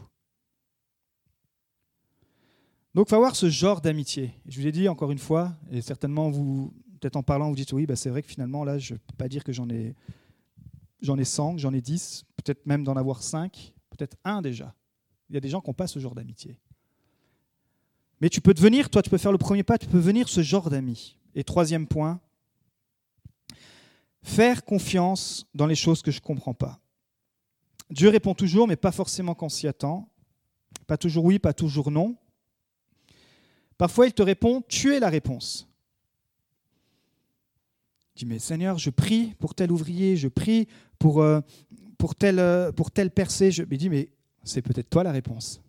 Donc, 2.94 3.06
il 3.06 3.10
faut 3.10 3.16
avoir 3.16 3.36
ce 3.36 3.48
genre 3.48 3.80
d'amitié. 3.80 4.34
Je 4.46 4.60
vous 4.60 4.66
ai 4.66 4.72
dit 4.72 4.88
encore 4.88 5.10
une 5.12 5.18
fois, 5.18 5.54
et 5.70 5.80
certainement 5.80 6.30
vous, 6.30 6.72
peut-être 7.00 7.16
en 7.16 7.22
parlant, 7.22 7.48
vous 7.48 7.56
dites 7.56 7.72
oui, 7.72 7.86
bah, 7.86 7.96
c'est 7.96 8.10
vrai 8.10 8.22
que 8.22 8.28
finalement, 8.28 8.64
là, 8.64 8.78
je 8.78 8.94
ne 8.94 8.98
peux 8.98 9.16
pas 9.16 9.28
dire 9.28 9.44
que 9.44 9.52
j'en 9.52 9.68
ai, 9.68 9.94
j'en 11.00 11.16
ai 11.16 11.24
100, 11.24 11.58
j'en 11.58 11.72
ai 11.72 11.80
10, 11.80 12.24
peut-être 12.36 12.66
même 12.66 12.84
d'en 12.84 12.96
avoir 12.96 13.22
5, 13.22 13.74
peut-être 13.90 14.16
un 14.24 14.42
déjà. 14.42 14.74
Il 15.28 15.34
y 15.34 15.36
a 15.36 15.40
des 15.40 15.48
gens 15.48 15.60
qui 15.60 15.70
n'ont 15.70 15.74
pas 15.74 15.86
ce 15.86 15.98
genre 15.98 16.14
d'amitié. 16.14 16.58
Mais 18.20 18.28
tu 18.28 18.40
peux 18.40 18.54
devenir, 18.54 18.90
toi, 18.90 19.02
tu 19.02 19.10
peux 19.10 19.18
faire 19.18 19.32
le 19.32 19.38
premier 19.38 19.62
pas, 19.62 19.78
tu 19.78 19.86
peux 19.86 19.98
devenir 19.98 20.28
ce 20.28 20.42
genre 20.42 20.68
d'ami. 20.68 21.16
Et 21.34 21.44
troisième 21.44 21.86
point, 21.86 22.20
Faire 24.22 24.64
confiance 24.64 25.46
dans 25.54 25.66
les 25.66 25.74
choses 25.74 26.02
que 26.02 26.10
je 26.10 26.18
ne 26.18 26.24
comprends 26.24 26.54
pas. 26.54 26.78
Dieu 27.88 28.08
répond 28.10 28.34
toujours, 28.34 28.68
mais 28.68 28.76
pas 28.76 28.92
forcément 28.92 29.34
quand 29.34 29.46
on 29.46 29.50
s'y 29.50 29.66
attend. 29.66 30.08
Pas 30.86 30.98
toujours 30.98 31.24
oui, 31.24 31.38
pas 31.38 31.52
toujours 31.52 31.90
non. 31.90 32.16
Parfois, 33.80 34.06
il 34.06 34.12
te 34.12 34.20
répond, 34.20 34.62
tu 34.68 34.94
es 34.94 35.00
la 35.00 35.08
réponse. 35.08 35.66
Tu 38.14 38.26
dis, 38.26 38.30
mais 38.30 38.38
Seigneur, 38.38 38.76
je 38.76 38.90
prie 38.90 39.32
pour 39.38 39.54
tel 39.54 39.72
ouvrier, 39.72 40.18
je 40.18 40.28
prie 40.28 40.68
pour, 40.98 41.22
euh, 41.22 41.40
pour, 41.96 42.14
tel, 42.14 42.40
euh, 42.40 42.72
pour 42.72 42.90
telle 42.90 43.10
percée. 43.10 43.50
Je 43.50 43.62
me 43.62 43.76
dis, 43.78 43.88
mais 43.88 44.10
c'est 44.44 44.60
peut-être 44.60 44.90
toi 44.90 45.02
la 45.02 45.12
réponse. 45.12 45.62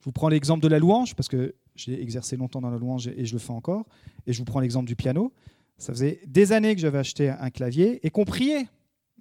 Je 0.00 0.04
vous 0.04 0.12
prends 0.12 0.28
l'exemple 0.28 0.62
de 0.62 0.68
la 0.68 0.78
louange, 0.78 1.14
parce 1.14 1.30
que 1.30 1.54
j'ai 1.76 1.98
exercé 1.98 2.36
longtemps 2.36 2.60
dans 2.60 2.68
la 2.68 2.76
louange 2.76 3.08
et 3.08 3.24
je 3.24 3.32
le 3.32 3.38
fais 3.38 3.54
encore. 3.54 3.86
Et 4.26 4.34
je 4.34 4.38
vous 4.40 4.44
prends 4.44 4.60
l'exemple 4.60 4.86
du 4.86 4.94
piano. 4.94 5.32
Ça 5.78 5.94
faisait 5.94 6.20
des 6.26 6.52
années 6.52 6.74
que 6.74 6.80
j'avais 6.82 6.98
acheté 6.98 7.30
un 7.30 7.48
clavier 7.48 8.06
et 8.06 8.10
qu'on 8.10 8.26
priait, 8.26 8.68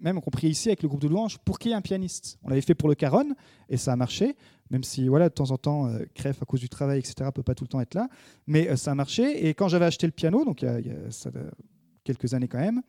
même 0.01 0.19
priait 0.19 0.51
ici 0.51 0.69
avec 0.69 0.81
le 0.81 0.89
groupe 0.89 1.01
de 1.01 1.07
louanges, 1.07 1.37
pour 1.39 1.59
qu'il 1.59 1.69
y 1.69 1.73
ait 1.73 1.77
un 1.77 1.81
pianiste. 1.81 2.39
On 2.43 2.49
l'avait 2.49 2.61
fait 2.61 2.75
pour 2.75 2.89
le 2.89 2.95
Caron 2.95 3.35
et 3.69 3.77
ça 3.77 3.93
a 3.93 3.95
marché, 3.95 4.35
même 4.69 4.83
si 4.83 5.07
voilà, 5.07 5.29
de 5.29 5.33
temps 5.33 5.51
en 5.51 5.57
temps, 5.57 5.87
euh, 5.87 6.05
crève 6.13 6.37
à 6.41 6.45
cause 6.45 6.59
du 6.59 6.69
travail, 6.69 6.99
etc., 6.99 7.29
peut 7.33 7.43
pas 7.43 7.55
tout 7.55 7.63
le 7.63 7.69
temps 7.69 7.81
être 7.81 7.93
là. 7.93 8.09
Mais 8.47 8.69
euh, 8.69 8.75
ça 8.75 8.91
a 8.91 8.95
marché. 8.95 9.47
Et 9.47 9.53
quand 9.53 9.67
j'avais 9.67 9.85
acheté 9.85 10.07
le 10.07 10.11
piano, 10.11 10.43
donc 10.43 10.61
il 10.61 10.65
y 10.65 10.69
a, 10.69 11.41
quelques 12.03 12.33
années 12.33 12.47
quand 12.47 12.59
même, 12.59 12.81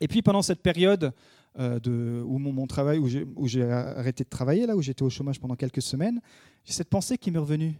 et 0.00 0.08
puis 0.08 0.22
pendant 0.22 0.42
cette 0.42 0.62
période 0.62 1.12
euh, 1.58 1.78
de, 1.80 2.22
où 2.24 2.38
mon, 2.38 2.66
travail, 2.66 2.98
où 2.98 3.46
j'ai 3.48 3.70
arrêté 3.70 4.24
de 4.24 4.28
travailler, 4.28 4.66
là 4.66 4.76
où 4.76 4.82
j'étais 4.82 5.02
au 5.02 5.10
chômage 5.10 5.40
pendant 5.40 5.56
quelques 5.56 5.82
semaines, 5.82 6.20
j'ai 6.64 6.72
cette 6.72 6.88
pensée 6.88 7.18
qui 7.18 7.30
m'est 7.30 7.38
revenue. 7.38 7.74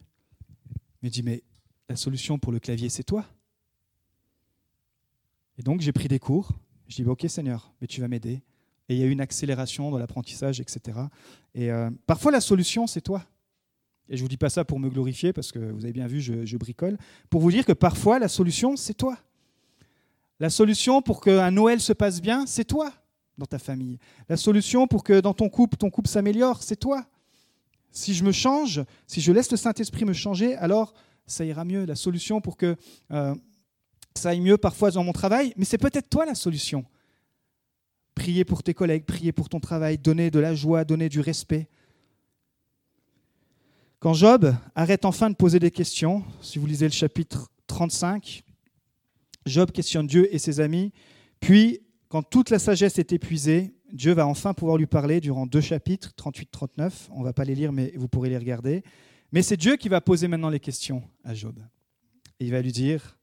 Je 1.00 1.06
me 1.06 1.10
dis, 1.10 1.22
mais 1.22 1.42
la 1.88 1.96
solution 1.96 2.38
pour 2.38 2.52
le 2.52 2.58
clavier, 2.58 2.88
c'est 2.88 3.04
toi. 3.04 3.24
Et 5.56 5.62
donc 5.62 5.80
j'ai 5.80 5.92
pris 5.92 6.08
des 6.08 6.18
cours. 6.18 6.52
Je 6.88 6.96
dis, 6.96 7.04
ok 7.04 7.26
Seigneur, 7.28 7.72
mais 7.80 7.86
tu 7.86 8.00
vas 8.00 8.08
m'aider. 8.08 8.42
Et 8.88 8.94
il 8.94 8.98
y 8.98 9.02
a 9.02 9.06
une 9.06 9.20
accélération 9.20 9.90
dans 9.90 9.98
l'apprentissage, 9.98 10.60
etc. 10.60 10.98
Et 11.54 11.70
euh, 11.70 11.90
parfois 12.06 12.32
la 12.32 12.40
solution, 12.40 12.86
c'est 12.86 13.02
toi. 13.02 13.24
Et 14.08 14.16
je 14.16 14.22
ne 14.22 14.24
vous 14.24 14.28
dis 14.28 14.38
pas 14.38 14.48
ça 14.48 14.64
pour 14.64 14.80
me 14.80 14.88
glorifier, 14.88 15.34
parce 15.34 15.52
que 15.52 15.58
vous 15.58 15.84
avez 15.84 15.92
bien 15.92 16.06
vu, 16.06 16.20
je, 16.20 16.56
bricole. 16.56 16.96
Pour 17.28 17.42
vous 17.42 17.50
dire 17.50 17.66
que 17.66 17.72
parfois 17.72 18.18
la 18.18 18.28
solution, 18.28 18.76
c'est 18.76 18.94
toi. 18.94 19.18
La 20.40 20.48
solution 20.48 21.02
pour 21.02 21.20
qu'un 21.20 21.50
Noël 21.50 21.80
se 21.80 21.92
passe 21.92 22.22
bien, 22.22 22.46
c'est 22.46 22.64
toi 22.64 22.92
dans 23.36 23.46
ta 23.46 23.58
famille. 23.58 23.98
La 24.28 24.36
solution 24.36 24.86
pour 24.86 25.04
que 25.04 25.20
dans 25.20 25.34
ton 25.34 25.50
couple, 25.50 25.76
ton 25.76 25.90
couple 25.90 26.08
s'améliore, 26.08 26.62
c'est 26.62 26.76
toi. 26.76 27.04
Si 27.90 28.14
je 28.14 28.24
me 28.24 28.32
change, 28.32 28.82
si 29.06 29.20
je 29.20 29.32
laisse 29.32 29.50
le 29.50 29.56
Saint-Esprit 29.56 30.04
me 30.04 30.12
changer, 30.12 30.56
alors 30.56 30.94
ça 31.26 31.44
ira 31.44 31.64
mieux. 31.64 31.84
La 31.84 31.94
solution 31.94 32.40
pour 32.40 32.56
que 32.56 32.76
euh, 33.10 33.34
ça 34.18 34.30
aille 34.30 34.40
mieux 34.40 34.58
parfois 34.58 34.90
dans 34.90 35.04
mon 35.04 35.12
travail, 35.12 35.52
mais 35.56 35.64
c'est 35.64 35.78
peut-être 35.78 36.10
toi 36.10 36.26
la 36.26 36.34
solution. 36.34 36.84
Prier 38.14 38.44
pour 38.44 38.62
tes 38.62 38.74
collègues, 38.74 39.04
prier 39.04 39.32
pour 39.32 39.48
ton 39.48 39.60
travail, 39.60 39.96
donner 39.96 40.30
de 40.30 40.38
la 40.38 40.54
joie, 40.54 40.84
donner 40.84 41.08
du 41.08 41.20
respect. 41.20 41.68
Quand 44.00 44.14
Job 44.14 44.54
arrête 44.74 45.04
enfin 45.04 45.30
de 45.30 45.34
poser 45.34 45.58
des 45.58 45.70
questions, 45.70 46.24
si 46.40 46.58
vous 46.58 46.66
lisez 46.66 46.86
le 46.86 46.92
chapitre 46.92 47.50
35, 47.66 48.44
Job 49.46 49.72
questionne 49.72 50.06
Dieu 50.06 50.32
et 50.34 50.38
ses 50.38 50.60
amis, 50.60 50.92
puis 51.40 51.80
quand 52.08 52.22
toute 52.22 52.50
la 52.50 52.58
sagesse 52.58 52.98
est 52.98 53.12
épuisée, 53.12 53.74
Dieu 53.92 54.12
va 54.12 54.26
enfin 54.26 54.54
pouvoir 54.54 54.76
lui 54.76 54.86
parler 54.86 55.20
durant 55.20 55.46
deux 55.46 55.60
chapitres, 55.60 56.12
38-39. 56.16 56.92
On 57.10 57.20
ne 57.20 57.24
va 57.24 57.32
pas 57.32 57.44
les 57.44 57.54
lire, 57.54 57.72
mais 57.72 57.92
vous 57.96 58.08
pourrez 58.08 58.28
les 58.28 58.38
regarder. 58.38 58.82
Mais 59.32 59.42
c'est 59.42 59.56
Dieu 59.56 59.76
qui 59.76 59.88
va 59.88 60.00
poser 60.00 60.28
maintenant 60.28 60.50
les 60.50 60.60
questions 60.60 61.02
à 61.24 61.34
Job. 61.34 61.58
Et 62.40 62.46
il 62.46 62.50
va 62.50 62.62
lui 62.62 62.72
dire, 62.72 63.17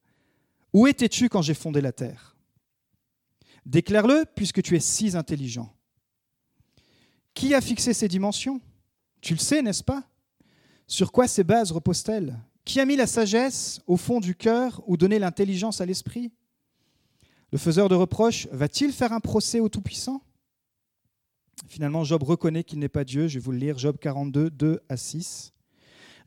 où 0.76 0.88
étais-tu 0.88 1.30
quand 1.30 1.42
j'ai 1.42 1.54
fondé 1.54 1.80
la 1.80 1.94
terre? 1.94 2.36
Déclare-le 3.66 4.26
puisque 4.36 4.62
tu 4.62 4.76
es 4.76 4.82
si 4.82 5.16
intelligent. 5.16 5.74
Qui 7.34 7.56
a 7.56 7.62
fixé 7.62 7.94
ces 7.94 8.10
dimensions? 8.10 8.60
Tu 9.22 9.36
le 9.36 9.40
sais, 9.40 9.62
n'est-ce 9.62 9.86
pas? 9.86 10.04
Sur 10.86 11.14
quoi 11.14 11.30
ces 11.30 11.46
bases 11.46 11.72
reposent-elles? 11.72 12.38
Qui 12.66 12.82
a 12.82 12.86
mis 12.86 12.98
la 12.98 13.08
sagesse 13.08 13.80
au 13.88 13.96
fond 13.96 14.20
du 14.20 14.36
cœur 14.36 14.84
ou 14.86 14.98
donné 14.98 15.18
l'intelligence 15.18 15.80
à 15.80 15.86
l'esprit? 15.86 16.34
Le 17.54 17.58
faiseur 17.58 17.88
de 17.88 17.96
reproches 17.96 18.50
va-t-il 18.52 18.92
faire 18.92 19.14
un 19.14 19.22
procès 19.22 19.62
au 19.62 19.70
Tout-Puissant? 19.70 20.22
Finalement, 21.70 22.04
Job 22.04 22.22
reconnaît 22.22 22.66
qu'il 22.66 22.80
n'est 22.80 22.90
pas 22.90 23.06
Dieu. 23.06 23.30
Je 23.30 23.40
vais 23.40 23.46
vous 23.46 23.54
le 23.54 23.60
lire, 23.60 23.78
Job 23.78 23.98
42, 23.98 24.50
2 24.50 24.82
à 24.90 24.98
6. 24.98 25.54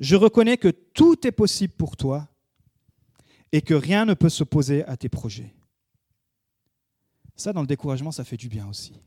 Je 0.00 0.16
reconnais 0.16 0.56
que 0.56 0.68
tout 0.68 1.26
est 1.26 1.32
possible 1.32 1.74
pour 1.74 1.98
toi 1.98 2.30
et 3.52 3.62
que 3.62 3.74
rien 3.74 4.04
ne 4.04 4.14
peut 4.14 4.28
s'opposer 4.28 4.84
à 4.84 4.96
tes 4.96 5.08
projets. 5.08 5.54
Ça, 7.36 7.52
dans 7.52 7.60
le 7.60 7.66
découragement, 7.66 8.10
ça 8.10 8.24
fait 8.24 8.36
du 8.36 8.48
bien 8.48 8.68
aussi. 8.68 9.00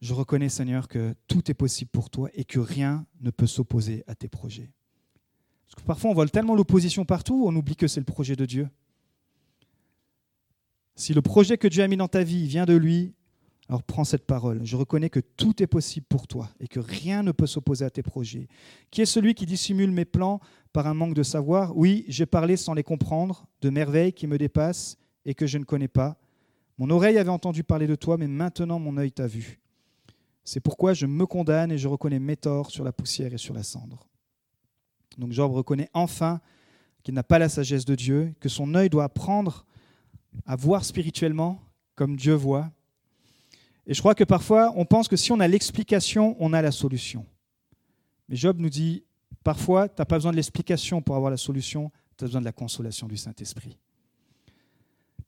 Je 0.00 0.14
reconnais, 0.14 0.48
Seigneur, 0.48 0.88
que 0.88 1.14
tout 1.28 1.50
est 1.50 1.54
possible 1.54 1.90
pour 1.90 2.10
toi 2.10 2.30
et 2.34 2.44
que 2.44 2.58
rien 2.58 3.06
ne 3.20 3.30
peut 3.30 3.46
s'opposer 3.46 4.02
à 4.06 4.14
tes 4.14 4.28
projets. 4.28 4.70
Parce 5.66 5.82
que 5.82 5.86
parfois, 5.86 6.10
on 6.10 6.14
voit 6.14 6.26
tellement 6.26 6.56
l'opposition 6.56 7.04
partout, 7.04 7.44
on 7.46 7.54
oublie 7.54 7.76
que 7.76 7.86
c'est 7.86 8.00
le 8.00 8.06
projet 8.06 8.34
de 8.34 8.46
Dieu. 8.46 8.68
Si 10.96 11.14
le 11.14 11.22
projet 11.22 11.58
que 11.58 11.68
Dieu 11.68 11.82
a 11.82 11.88
mis 11.88 11.96
dans 11.96 12.08
ta 12.08 12.24
vie 12.24 12.46
vient 12.46 12.66
de 12.66 12.74
lui, 12.74 13.14
alors 13.70 13.84
prends 13.84 14.02
cette 14.02 14.26
parole. 14.26 14.62
Je 14.64 14.76
reconnais 14.76 15.10
que 15.10 15.20
tout 15.20 15.62
est 15.62 15.68
possible 15.68 16.04
pour 16.08 16.26
toi 16.26 16.50
et 16.58 16.66
que 16.66 16.80
rien 16.80 17.22
ne 17.22 17.30
peut 17.30 17.46
s'opposer 17.46 17.84
à 17.84 17.90
tes 17.90 18.02
projets. 18.02 18.48
Qui 18.90 19.00
est 19.00 19.06
celui 19.06 19.34
qui 19.34 19.46
dissimule 19.46 19.92
mes 19.92 20.04
plans 20.04 20.40
par 20.72 20.88
un 20.88 20.94
manque 20.94 21.14
de 21.14 21.22
savoir? 21.22 21.76
Oui, 21.76 22.04
j'ai 22.08 22.26
parlé 22.26 22.56
sans 22.56 22.74
les 22.74 22.82
comprendre, 22.82 23.46
de 23.60 23.70
merveilles 23.70 24.12
qui 24.12 24.26
me 24.26 24.38
dépassent 24.38 24.98
et 25.24 25.34
que 25.34 25.46
je 25.46 25.56
ne 25.56 25.62
connais 25.62 25.86
pas. 25.86 26.18
Mon 26.78 26.90
oreille 26.90 27.16
avait 27.16 27.30
entendu 27.30 27.62
parler 27.62 27.86
de 27.86 27.94
toi, 27.94 28.16
mais 28.16 28.26
maintenant 28.26 28.80
mon 28.80 28.96
œil 28.96 29.12
t'a 29.12 29.28
vu. 29.28 29.60
C'est 30.42 30.58
pourquoi 30.58 30.92
je 30.92 31.06
me 31.06 31.24
condamne 31.24 31.70
et 31.70 31.78
je 31.78 31.86
reconnais 31.86 32.18
mes 32.18 32.36
torts 32.36 32.72
sur 32.72 32.82
la 32.82 32.90
poussière 32.90 33.32
et 33.32 33.38
sur 33.38 33.54
la 33.54 33.62
cendre. 33.62 34.08
Donc 35.16 35.30
Job 35.30 35.52
reconnaît 35.52 35.90
enfin 35.94 36.40
qu'il 37.04 37.14
n'a 37.14 37.22
pas 37.22 37.38
la 37.38 37.48
sagesse 37.48 37.84
de 37.84 37.94
Dieu, 37.94 38.34
que 38.40 38.48
son 38.48 38.74
œil 38.74 38.90
doit 38.90 39.04
apprendre 39.04 39.64
à 40.44 40.56
voir 40.56 40.84
spirituellement 40.84 41.62
comme 41.94 42.16
Dieu 42.16 42.34
voit 42.34 42.72
et 43.86 43.94
je 43.94 44.00
crois 44.00 44.14
que 44.14 44.24
parfois, 44.24 44.72
on 44.76 44.84
pense 44.84 45.08
que 45.08 45.16
si 45.16 45.32
on 45.32 45.40
a 45.40 45.48
l'explication, 45.48 46.36
on 46.38 46.52
a 46.52 46.62
la 46.62 46.70
solution. 46.70 47.26
Mais 48.28 48.36
Job 48.36 48.58
nous 48.58 48.70
dit, 48.70 49.04
parfois, 49.42 49.88
tu 49.88 49.94
n'as 49.98 50.04
pas 50.04 50.16
besoin 50.16 50.30
de 50.30 50.36
l'explication 50.36 51.02
pour 51.02 51.16
avoir 51.16 51.30
la 51.30 51.36
solution, 51.36 51.90
tu 52.16 52.24
as 52.24 52.26
besoin 52.28 52.40
de 52.40 52.46
la 52.46 52.52
consolation 52.52 53.08
du 53.08 53.16
Saint-Esprit. 53.16 53.78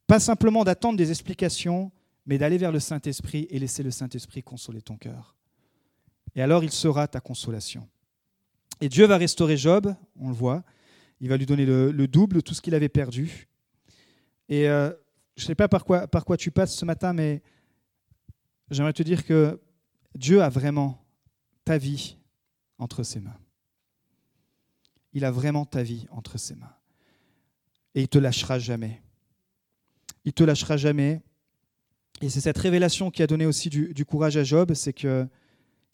Pas 0.07 0.21
simplement 0.21 0.65
d'attendre 0.65 0.97
des 0.97 1.11
explications, 1.11 1.91
mais 2.27 2.39
d'aller 2.39 2.59
vers 2.59 2.73
le 2.73 2.81
Saint-Esprit 2.81 3.47
et 3.51 3.59
laisser 3.59 3.83
le 3.83 3.91
Saint-Esprit 3.91 4.43
consoler 4.43 4.83
ton 4.83 4.97
cœur. 4.97 5.35
Et 6.35 6.43
alors, 6.43 6.63
il 6.63 6.71
sera 6.71 7.09
ta 7.09 7.21
consolation. 7.21 7.89
Et 8.81 8.89
Dieu 8.89 9.07
va 9.07 9.17
restaurer 9.17 9.57
Job, 9.57 9.95
on 10.19 10.29
le 10.29 10.35
voit. 10.35 10.63
Il 11.21 11.29
va 11.29 11.37
lui 11.37 11.47
donner 11.47 11.67
le, 11.67 12.07
double 12.09 12.37
de 12.37 12.41
tout 12.41 12.55
ce 12.55 12.61
qu'il 12.61 12.75
avait 12.75 12.89
perdu. 12.89 13.49
Et 14.49 14.69
euh, 14.69 14.91
je 15.37 15.45
ne 15.45 15.47
sais 15.47 15.55
pas 15.55 15.69
par 15.69 15.85
quoi, 15.85 16.07
par 16.07 16.25
quoi 16.25 16.37
tu 16.37 16.51
passes 16.51 16.75
ce 16.75 16.85
matin, 16.85 17.13
mais 17.13 17.43
j'aimerais 18.73 18.93
te 18.93 19.03
dire 19.03 19.25
que 19.25 19.61
Dieu 20.15 20.43
a 20.43 20.49
vraiment 20.49 21.05
ta 21.65 21.79
vie 21.79 22.17
entre 22.79 23.03
ses 23.03 23.21
mains. 23.21 23.39
Il 25.13 25.25
a 25.25 25.31
vraiment 25.31 25.65
ta 25.65 25.83
vie 25.83 26.07
entre 26.11 26.39
ses 26.39 26.55
mains. 26.55 26.75
Et 27.95 28.01
il 28.01 28.05
ne 28.05 28.07
te 28.07 28.19
lâchera 28.19 28.59
jamais. 28.59 29.03
Il 30.25 30.29
ne 30.29 30.33
te 30.33 30.45
lâchera 30.45 30.77
jamais. 30.77 31.21
Et 32.21 32.31
c'est 32.31 32.41
cette 32.41 32.59
révélation 32.59 33.11
qui 33.11 33.23
a 33.23 33.27
donné 33.27 33.47
aussi 33.47 33.69
du, 33.69 33.93
du 33.93 34.05
courage 34.05 34.37
à 34.37 34.45
Job, 34.45 34.75
c'est 34.75 34.93
que 34.93 35.29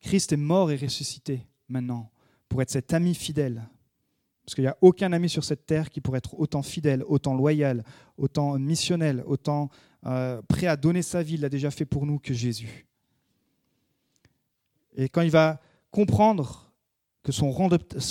Christ 0.01 0.33
est 0.33 0.37
mort 0.37 0.71
et 0.71 0.77
ressuscité 0.77 1.47
maintenant 1.69 2.11
pour 2.49 2.63
être 2.63 2.71
cet 2.71 2.95
ami 2.95 3.15
fidèle. 3.15 3.69
Parce 4.49 4.55
qu'il 4.55 4.65
n'y 4.65 4.69
a 4.69 4.79
aucun 4.81 5.13
ami 5.13 5.29
sur 5.29 5.45
cette 5.45 5.67
terre 5.67 5.91
qui 5.91 6.01
pourrait 6.01 6.17
être 6.25 6.41
autant 6.41 6.63
fidèle, 6.63 7.05
autant 7.07 7.35
loyal, 7.35 7.85
autant 8.17 8.59
missionnel, 8.59 9.23
autant 9.27 9.69
euh, 10.07 10.41
prêt 10.49 10.67
à 10.67 10.75
donner 10.75 11.03
sa 11.03 11.23
vie, 11.23 11.35
il 11.35 11.43
l'a 11.43 11.51
déjà 11.51 11.71
fait 11.71 11.85
pour 11.85 12.07
nous, 12.07 12.19
que 12.19 12.33
Jésus. 12.33 12.87
Et 14.97 15.11
quand 15.11 15.21
il 15.21 15.31
va 15.31 15.61
comprendre 15.91 16.73
que 17.23 17.31
son, 17.31 17.51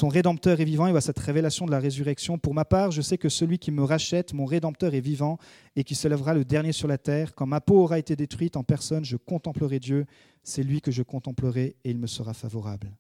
Rédempteur 0.10 0.62
est 0.62 0.66
vivant, 0.66 0.86
il 0.86 0.92
voit 0.92 1.02
cette 1.02 1.18
révélation 1.18 1.66
de 1.66 1.72
la 1.72 1.80
résurrection. 1.80 2.38
Pour 2.38 2.54
ma 2.54 2.66
part, 2.66 2.92
je 2.92 3.02
sais 3.02 3.18
que 3.18 3.30
celui 3.30 3.58
qui 3.58 3.72
me 3.72 3.84
rachète, 3.84 4.36
mon 4.36 4.46
Rédempteur, 4.46 4.94
est 4.94 5.00
vivant 5.00 5.40
et 5.76 5.84
qui 5.84 5.96
se 5.96 6.08
lèvera 6.08 6.36
le 6.36 6.46
dernier 6.46 6.72
sur 6.72 6.88
la 6.88 7.00
terre. 7.00 7.34
Quand 7.34 7.48
ma 7.48 7.62
peau 7.62 7.82
aura 7.82 7.98
été 7.98 8.16
détruite 8.16 8.58
en 8.58 8.64
personne, 8.64 9.04
je 9.04 9.18
contemplerai 9.18 9.80
Dieu. 9.80 10.06
C'est 10.44 10.62
lui 10.62 10.82
que 10.82 10.92
je 10.92 11.02
contemplerai 11.02 11.78
et 11.84 11.90
il 11.90 11.98
me 11.98 12.06
sera 12.06 12.36
favorable. 12.36 12.92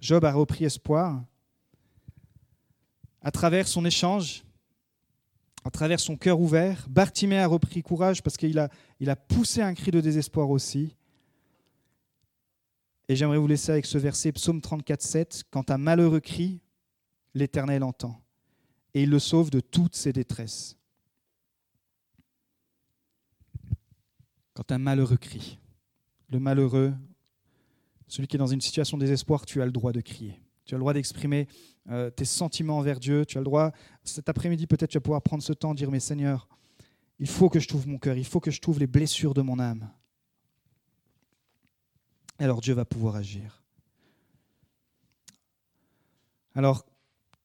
Job 0.00 0.24
a 0.24 0.32
repris 0.32 0.64
espoir 0.64 1.22
à 3.22 3.30
travers 3.30 3.68
son 3.68 3.84
échange 3.84 4.44
à 5.64 5.70
travers 5.70 6.00
son 6.00 6.16
cœur 6.16 6.40
ouvert. 6.40 6.86
Bartimée 6.88 7.38
a 7.38 7.46
repris 7.46 7.82
courage 7.82 8.22
parce 8.22 8.36
qu'il 8.36 8.58
a, 8.58 8.68
a 9.06 9.16
poussé 9.16 9.60
un 9.60 9.74
cri 9.74 9.90
de 9.90 10.00
désespoir 10.00 10.50
aussi. 10.50 10.96
Et 13.08 13.16
j'aimerais 13.16 13.38
vous 13.38 13.46
laisser 13.46 13.72
avec 13.72 13.86
ce 13.86 13.98
verset, 13.98 14.32
Psaume 14.32 14.60
34, 14.60 15.02
7. 15.02 15.44
Quand 15.50 15.70
un 15.70 15.78
malheureux 15.78 16.20
crie, 16.20 16.60
l'Éternel 17.34 17.82
entend, 17.82 18.22
et 18.94 19.02
il 19.02 19.10
le 19.10 19.18
sauve 19.18 19.50
de 19.50 19.60
toutes 19.60 19.96
ses 19.96 20.12
détresses. 20.12 20.76
Quand 24.54 24.72
un 24.72 24.78
malheureux 24.78 25.16
crie, 25.16 25.58
le 26.28 26.38
malheureux, 26.38 26.92
celui 28.06 28.28
qui 28.28 28.36
est 28.36 28.38
dans 28.38 28.46
une 28.46 28.60
situation 28.60 28.96
de 28.96 29.04
désespoir, 29.04 29.46
tu 29.46 29.60
as 29.62 29.66
le 29.66 29.72
droit 29.72 29.92
de 29.92 30.00
crier. 30.00 30.40
Tu 30.70 30.76
as 30.76 30.78
le 30.78 30.82
droit 30.82 30.92
d'exprimer 30.92 31.48
euh, 31.90 32.10
tes 32.10 32.24
sentiments 32.24 32.78
envers 32.78 33.00
Dieu. 33.00 33.26
Tu 33.26 33.38
as 33.38 33.40
le 33.40 33.44
droit, 33.44 33.72
cet 34.04 34.28
après-midi, 34.28 34.68
peut-être 34.68 34.90
tu 34.90 34.98
vas 34.98 35.00
pouvoir 35.00 35.20
prendre 35.20 35.42
ce 35.42 35.52
temps, 35.52 35.74
dire, 35.74 35.90
mais 35.90 35.98
Seigneur, 35.98 36.46
il 37.18 37.26
faut 37.26 37.48
que 37.48 37.58
je 37.58 37.66
trouve 37.66 37.88
mon 37.88 37.98
cœur, 37.98 38.16
il 38.16 38.24
faut 38.24 38.38
que 38.38 38.52
je 38.52 38.60
trouve 38.60 38.78
les 38.78 38.86
blessures 38.86 39.34
de 39.34 39.42
mon 39.42 39.58
âme. 39.58 39.90
Alors 42.38 42.60
Dieu 42.60 42.72
va 42.72 42.84
pouvoir 42.84 43.16
agir. 43.16 43.64
Alors, 46.54 46.86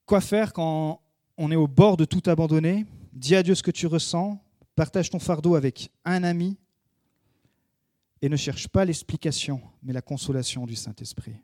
quoi 0.05 0.21
faire 0.21 0.53
quand 0.53 1.01
on 1.35 1.51
est 1.51 1.55
au 1.55 1.67
bord 1.67 1.97
de 1.97 2.05
tout 2.05 2.21
abandonner? 2.27 2.85
Dis 3.11 3.35
à 3.35 3.41
Dieu 3.41 3.55
ce 3.55 3.63
que 3.63 3.71
tu 3.71 3.87
ressens, 3.87 4.39
partage 4.75 5.09
ton 5.09 5.17
fardeau 5.17 5.55
avec 5.55 5.89
un 6.05 6.23
ami 6.23 6.59
et 8.21 8.29
ne 8.29 8.35
cherche 8.35 8.67
pas 8.67 8.85
l'explication, 8.85 9.63
mais 9.81 9.93
la 9.93 10.03
consolation 10.03 10.67
du 10.67 10.75
Saint-Esprit. 10.75 11.41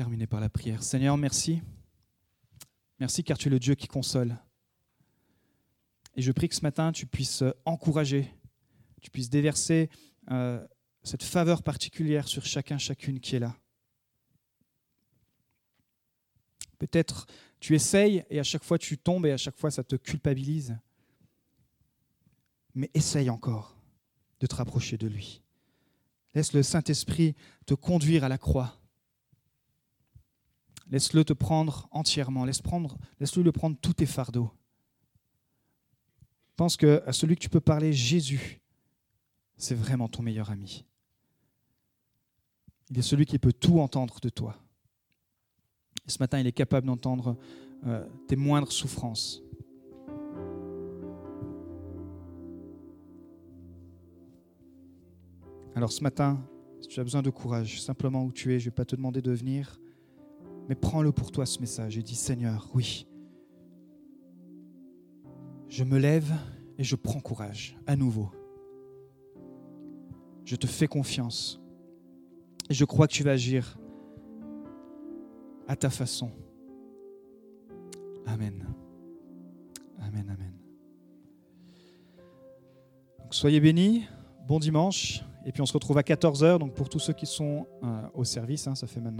Terminer 0.00 0.26
par 0.26 0.40
la 0.40 0.48
prière. 0.48 0.82
Seigneur, 0.82 1.18
merci. 1.18 1.60
Merci 3.00 3.22
car 3.22 3.36
tu 3.36 3.48
es 3.48 3.50
le 3.50 3.58
Dieu 3.58 3.74
qui 3.74 3.86
console. 3.86 4.34
Et 6.16 6.22
je 6.22 6.32
prie 6.32 6.48
que 6.48 6.54
ce 6.54 6.62
matin, 6.62 6.90
tu 6.90 7.04
puisses 7.04 7.44
encourager, 7.66 8.34
tu 9.02 9.10
puisses 9.10 9.28
déverser 9.28 9.90
euh, 10.30 10.66
cette 11.02 11.22
faveur 11.22 11.62
particulière 11.62 12.28
sur 12.28 12.46
chacun, 12.46 12.78
chacune 12.78 13.20
qui 13.20 13.36
est 13.36 13.40
là. 13.40 13.54
Peut-être 16.78 17.26
tu 17.60 17.74
essayes 17.74 18.24
et 18.30 18.40
à 18.40 18.42
chaque 18.42 18.64
fois 18.64 18.78
tu 18.78 18.96
tombes 18.96 19.26
et 19.26 19.32
à 19.32 19.36
chaque 19.36 19.58
fois 19.58 19.70
ça 19.70 19.84
te 19.84 19.96
culpabilise. 19.96 20.78
Mais 22.74 22.90
essaye 22.94 23.28
encore 23.28 23.76
de 24.40 24.46
te 24.46 24.54
rapprocher 24.54 24.96
de 24.96 25.08
lui. 25.08 25.42
Laisse 26.34 26.54
le 26.54 26.62
Saint-Esprit 26.62 27.34
te 27.66 27.74
conduire 27.74 28.24
à 28.24 28.30
la 28.30 28.38
croix 28.38 28.79
Laisse-le 30.90 31.24
te 31.24 31.32
prendre 31.32 31.88
entièrement. 31.92 32.44
Laisse 32.44 32.60
prendre, 32.60 32.98
laisse-le 33.20 33.42
le 33.42 33.52
prendre 33.52 33.76
tous 33.80 33.94
tes 33.94 34.06
fardeaux. 34.06 34.50
Pense 36.56 36.76
que 36.76 37.02
à 37.06 37.12
celui 37.12 37.36
que 37.36 37.40
tu 37.40 37.48
peux 37.48 37.60
parler, 37.60 37.92
Jésus, 37.92 38.60
c'est 39.56 39.74
vraiment 39.74 40.08
ton 40.08 40.22
meilleur 40.22 40.50
ami. 40.50 40.84
Il 42.90 42.98
est 42.98 43.02
celui 43.02 43.24
qui 43.24 43.38
peut 43.38 43.52
tout 43.52 43.78
entendre 43.80 44.18
de 44.20 44.28
toi. 44.28 44.56
Ce 46.06 46.18
matin, 46.18 46.40
il 46.40 46.46
est 46.46 46.52
capable 46.52 46.88
d'entendre 46.88 47.36
euh, 47.86 48.04
tes 48.26 48.36
moindres 48.36 48.72
souffrances. 48.72 49.42
Alors 55.76 55.92
ce 55.92 56.02
matin, 56.02 56.44
si 56.80 56.88
tu 56.88 56.98
as 56.98 57.04
besoin 57.04 57.22
de 57.22 57.30
courage, 57.30 57.80
simplement 57.80 58.24
où 58.24 58.32
tu 58.32 58.52
es, 58.52 58.58
je 58.58 58.66
ne 58.66 58.70
vais 58.70 58.74
pas 58.74 58.84
te 58.84 58.96
demander 58.96 59.22
de 59.22 59.30
venir. 59.30 59.80
Mais 60.68 60.74
prends-le 60.74 61.12
pour 61.12 61.32
toi 61.32 61.46
ce 61.46 61.58
message 61.60 61.98
et 61.98 62.02
dis 62.02 62.14
Seigneur, 62.14 62.68
oui, 62.74 63.06
je 65.68 65.84
me 65.84 65.98
lève 65.98 66.32
et 66.78 66.84
je 66.84 66.96
prends 66.96 67.20
courage 67.20 67.76
à 67.86 67.96
nouveau. 67.96 68.30
Je 70.44 70.56
te 70.56 70.66
fais 70.66 70.88
confiance 70.88 71.60
et 72.68 72.74
je 72.74 72.84
crois 72.84 73.06
que 73.06 73.12
tu 73.12 73.22
vas 73.22 73.32
agir 73.32 73.78
à 75.68 75.76
ta 75.76 75.90
façon. 75.90 76.30
Amen. 78.26 78.66
Amen, 80.00 80.28
amen. 80.28 80.52
Soyez 83.30 83.60
bénis, 83.60 84.06
bon 84.48 84.58
dimanche, 84.58 85.22
et 85.46 85.52
puis 85.52 85.62
on 85.62 85.66
se 85.66 85.72
retrouve 85.72 85.98
à 85.98 86.02
14h, 86.02 86.58
donc 86.58 86.74
pour 86.74 86.88
tous 86.88 86.98
ceux 86.98 87.12
qui 87.12 87.26
sont 87.26 87.66
euh, 87.82 88.02
au 88.14 88.24
service, 88.24 88.66
hein, 88.66 88.74
ça 88.74 88.86
fait 88.86 89.00
maintenant. 89.00 89.18